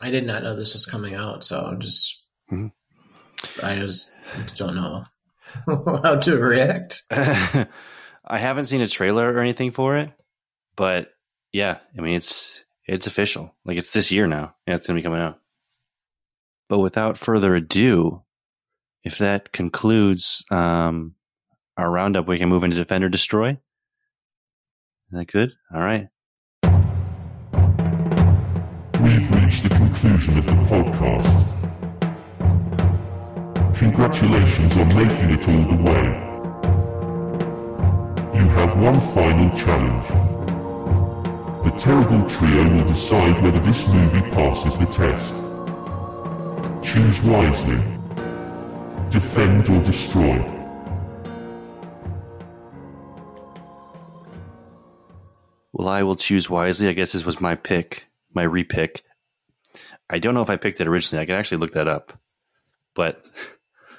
[0.02, 2.72] I did not know this was coming out, so I'm just Mhm.
[3.62, 4.10] I just
[4.56, 5.04] don't know
[6.04, 7.04] how to react.
[7.12, 10.12] I haven't seen a trailer or anything for it,
[10.76, 11.12] but
[11.52, 13.56] yeah, I mean it's it's official.
[13.66, 14.56] Like it's this year now.
[14.68, 15.40] Yeah, it's gonna be coming out.
[16.70, 18.24] But without further ado,
[19.04, 21.16] if that concludes um,
[21.78, 23.58] our roundup, we can move into Defender Destroy.
[25.12, 25.54] That good?
[25.74, 26.08] All right.
[29.02, 31.46] We've reached the conclusion of the podcast.
[33.76, 36.04] Congratulations on making it all the way.
[38.36, 40.08] You have one final challenge.
[41.64, 45.34] The Terrible Trio will decide whether this movie passes the test.
[46.84, 47.82] Choose wisely.
[49.10, 50.59] Defend or destroy.
[55.80, 56.90] Well, I will choose wisely.
[56.90, 59.00] I guess this was my pick, my repick.
[60.10, 61.24] I don't know if I picked it originally.
[61.24, 62.20] I can actually look that up,
[62.96, 63.24] but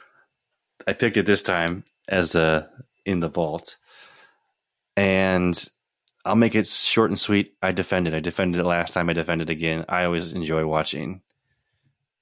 [0.87, 2.69] I picked it this time as a
[3.07, 3.79] in the vault,
[4.95, 5.57] and
[6.23, 7.55] I'll make it short and sweet.
[7.63, 8.15] I defended.
[8.15, 9.09] I defended it last time.
[9.09, 9.87] I defended again.
[9.89, 11.23] I always enjoy watching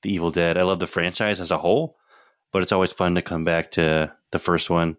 [0.03, 0.57] the Evil Dead.
[0.57, 1.97] I love the franchise as a whole,
[2.53, 4.99] but it's always fun to come back to the first one,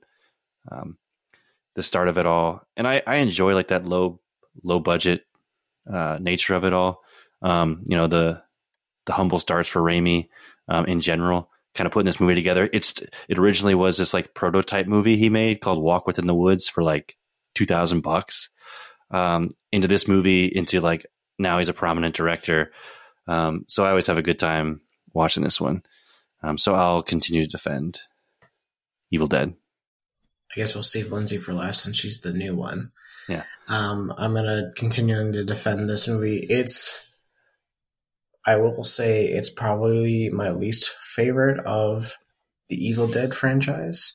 [0.69, 0.97] um,
[1.75, 4.19] the start of it all, and I, I enjoy like that low
[4.63, 5.25] low budget
[5.91, 7.01] uh, nature of it all.
[7.41, 8.41] Um, you know the
[9.05, 10.29] the humble starts for Raimi
[10.67, 12.69] um, in general, kind of putting this movie together.
[12.71, 12.95] It's
[13.27, 16.83] it originally was this like prototype movie he made called Walk Within the Woods for
[16.83, 17.17] like
[17.55, 18.49] two thousand bucks.
[19.11, 21.05] Um, into this movie, into like
[21.39, 22.71] now he's a prominent director.
[23.27, 24.81] Um, so I always have a good time
[25.13, 25.83] watching this one.
[26.43, 27.99] Um, so I'll continue to defend
[29.11, 29.53] Evil Dead.
[30.51, 32.91] I guess we'll save Lindsay for last since she's the new one.
[33.29, 33.43] Yeah.
[33.67, 36.45] Um, I'm gonna continuing to defend this movie.
[36.49, 37.05] It's
[38.45, 42.17] I will say it's probably my least favorite of
[42.67, 44.13] the Evil Dead franchise,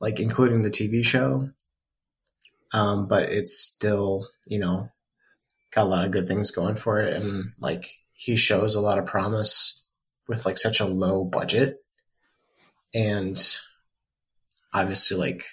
[0.00, 1.50] like including the TV show.
[2.74, 4.90] Um, but it's still, you know,
[5.72, 8.98] got a lot of good things going for it and like he shows a lot
[8.98, 9.80] of promise
[10.28, 11.76] with like such a low budget.
[12.94, 13.38] And
[14.72, 15.44] obviously like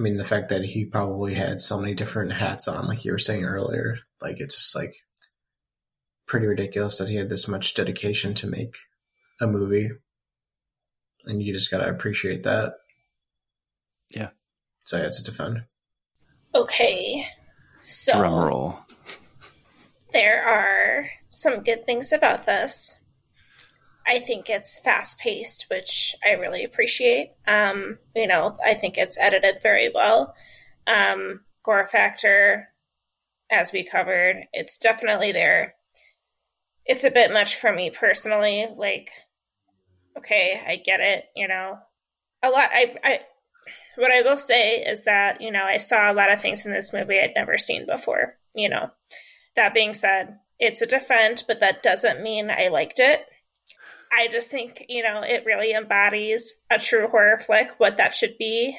[0.00, 3.12] I mean, the fact that he probably had so many different hats on, like you
[3.12, 4.94] were saying earlier, like it's just like
[6.26, 8.74] pretty ridiculous that he had this much dedication to make
[9.42, 9.90] a movie.
[11.26, 12.76] And you just gotta appreciate that.
[14.08, 14.30] Yeah.
[14.78, 15.64] So yeah, it's a defend.
[16.54, 17.28] Okay.
[17.78, 18.78] So Drum roll.
[20.14, 22.99] there are some good things about this.
[24.10, 27.30] I think it's fast paced, which I really appreciate.
[27.46, 30.34] Um, you know, I think it's edited very well.
[30.84, 32.70] Um, gore factor,
[33.52, 35.74] as we covered, it's definitely there.
[36.84, 38.66] It's a bit much for me personally.
[38.76, 39.10] Like,
[40.18, 41.26] okay, I get it.
[41.36, 41.78] You know,
[42.42, 42.70] a lot.
[42.72, 43.20] I, I,
[43.94, 46.72] what I will say is that you know I saw a lot of things in
[46.72, 48.38] this movie I'd never seen before.
[48.56, 48.90] You know,
[49.54, 53.24] that being said, it's a defend, but that doesn't mean I liked it.
[54.12, 58.36] I just think, you know, it really embodies a true horror flick, what that should
[58.38, 58.76] be.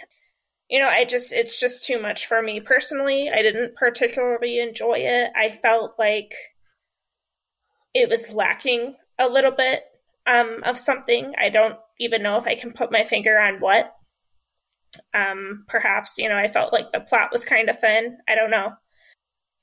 [0.70, 3.30] You know, I just, it's just too much for me personally.
[3.30, 5.32] I didn't particularly enjoy it.
[5.36, 6.34] I felt like
[7.94, 9.84] it was lacking a little bit
[10.26, 11.34] um, of something.
[11.40, 13.94] I don't even know if I can put my finger on what.
[15.14, 18.18] Um, perhaps, you know, I felt like the plot was kind of thin.
[18.28, 18.74] I don't know.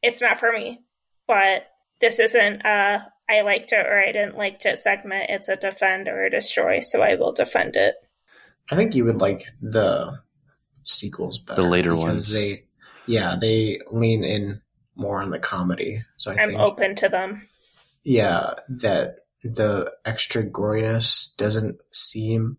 [0.03, 0.81] It's not for me,
[1.27, 1.67] but
[2.01, 3.01] this isn't uh
[3.31, 5.27] I liked it or I didn't like it segment.
[5.29, 7.95] It's a defend or a destroy, so I will defend it.
[8.71, 10.21] I think you would like the
[10.83, 11.63] sequels better.
[11.63, 12.33] The later because ones.
[12.33, 12.65] They,
[13.07, 14.61] yeah, they lean in
[14.95, 16.03] more on the comedy.
[16.17, 17.49] So I I'm think, open to them.
[18.05, 22.57] yeah, that the extra goriness doesn't seem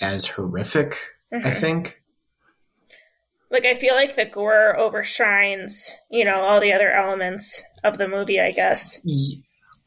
[0.00, 0.96] as horrific.
[1.32, 1.56] I Mhm.
[1.56, 2.00] think.
[3.50, 8.08] Like I feel like the gore overshines, you know, all the other elements of the
[8.08, 9.00] movie, I guess.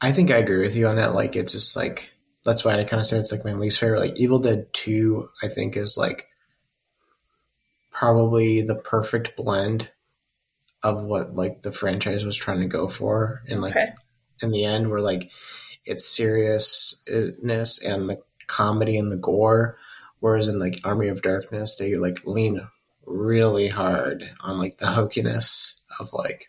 [0.00, 1.14] I think I agree with you on that.
[1.14, 2.12] Like, it's just like
[2.44, 4.00] that's why I kind of say it's like my least favorite.
[4.00, 6.26] Like, Evil Dead Two, I think is like
[7.90, 9.90] probably the perfect blend
[10.82, 13.92] of what like the franchise was trying to go for, and like Okay.
[14.42, 15.30] in the end, where like
[15.84, 19.76] it's seriousness and the comedy and the gore,
[20.20, 22.60] whereas in like Army of Darkness, they like lean
[23.04, 26.46] really hard on like the hokiness of like,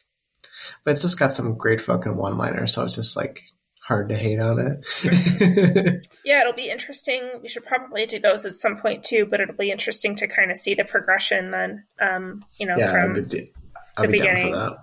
[0.89, 3.43] but it's just got some great fucking one liners, so it's just like
[3.79, 6.07] hard to hate on it.
[6.25, 7.29] Yeah, it'll be interesting.
[7.43, 10.49] We should probably do those at some point too, but it'll be interesting to kind
[10.49, 11.83] of see the progression then.
[12.01, 13.51] Um, you know, yeah, from I'd be,
[13.97, 14.53] I'd the be down beginning.
[14.53, 14.77] for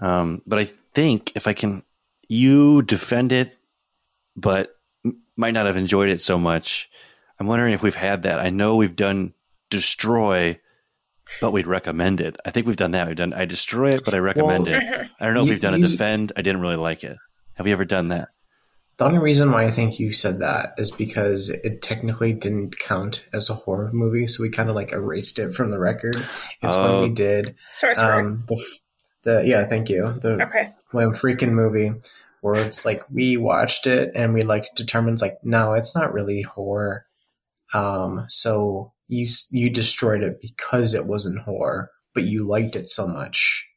[0.00, 0.04] that.
[0.04, 1.84] Um, but I think if I can,
[2.28, 3.56] you defend it,
[4.34, 4.74] but
[5.36, 6.90] might not have enjoyed it so much.
[7.38, 8.40] I'm wondering if we've had that.
[8.40, 9.32] I know we've done
[9.70, 10.58] destroy,
[11.40, 12.36] but we'd recommend it.
[12.44, 13.06] I think we've done that.
[13.06, 15.10] We've done I destroy it, but I recommend Well, it.
[15.20, 16.32] I don't know if you- we've done a defend.
[16.36, 17.16] I didn't really like it.
[17.54, 18.28] Have we ever done that?
[18.98, 23.24] The only reason why I think you said that is because it technically didn't count
[23.32, 26.16] as a horror movie, so we kind of like erased it from the record.
[26.16, 27.00] It's Oh.
[27.00, 28.20] when we did Sorcerer.
[28.20, 28.64] um, the
[29.24, 30.12] the yeah, thank you.
[30.20, 30.72] The okay.
[30.92, 31.92] when freaking movie
[32.42, 36.42] where it's like we watched it and we like determines like no, it's not really
[36.42, 37.06] horror.
[37.74, 43.06] Um, so you you destroyed it because it wasn't horror, but you liked it so
[43.06, 43.68] much.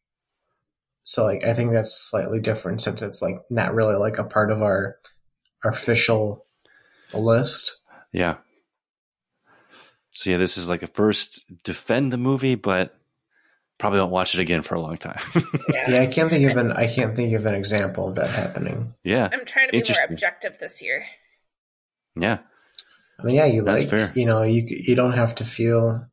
[1.03, 4.49] So like I think that's slightly different since it's like not really like a part
[4.49, 4.95] of our,
[5.63, 6.45] our official
[7.13, 7.81] list.
[8.13, 8.37] Yeah.
[10.11, 12.97] So yeah, this is like the first defend the movie, but
[13.77, 15.19] probably won't watch it again for a long time.
[15.67, 15.91] Yeah.
[15.91, 18.93] Yeah, I can't think of an I can't think of an example of that happening.
[19.03, 19.27] yeah.
[19.33, 21.05] I'm trying to be more objective this year.
[22.15, 22.37] Yeah.
[23.19, 24.11] I mean, yeah, you That's like fair.
[24.15, 26.05] you know you you don't have to feel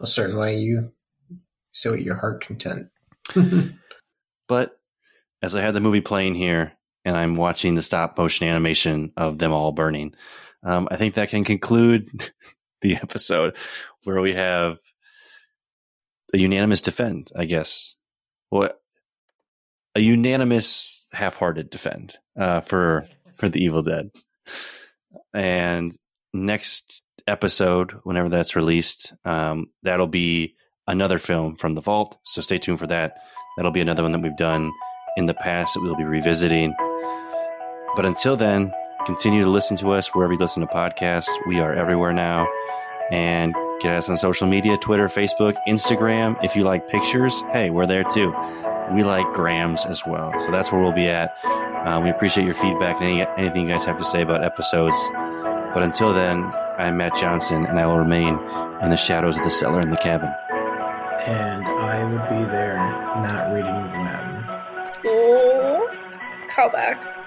[0.00, 0.58] a certain way.
[0.58, 0.92] You
[1.72, 2.88] say what your heart content.
[4.48, 4.80] But
[5.42, 6.72] as I had the movie playing here
[7.04, 10.14] and I'm watching the stop motion animation of them all burning,
[10.62, 12.08] um, I think that can conclude
[12.80, 13.56] the episode
[14.04, 14.78] where we have
[16.32, 17.96] a unanimous defend, I guess.
[18.48, 18.80] What
[19.94, 24.10] a unanimous half-hearted defend uh, for for the Evil Dead.
[25.34, 25.94] And
[26.32, 30.56] next episode, whenever that's released, um, that'll be
[30.86, 32.18] another film from the vault.
[32.24, 33.18] So stay tuned for that.
[33.56, 34.72] That'll be another one that we've done
[35.16, 36.74] in the past that we'll be revisiting.
[37.96, 38.72] But until then,
[39.04, 41.30] continue to listen to us wherever you listen to podcasts.
[41.46, 42.48] We are everywhere now.
[43.10, 46.42] And get us on social media Twitter, Facebook, Instagram.
[46.44, 48.32] If you like pictures, hey, we're there too.
[48.92, 50.38] We like grams as well.
[50.38, 51.36] So that's where we'll be at.
[51.44, 54.96] Uh, we appreciate your feedback and any, anything you guys have to say about episodes.
[55.74, 58.38] But until then, I'm Matt Johnson, and I will remain
[58.82, 60.32] in the shadows of the cellar in the cabin.
[61.26, 64.44] And I would be there not reading Latin.
[65.04, 65.88] Ooh,
[66.48, 67.17] callback.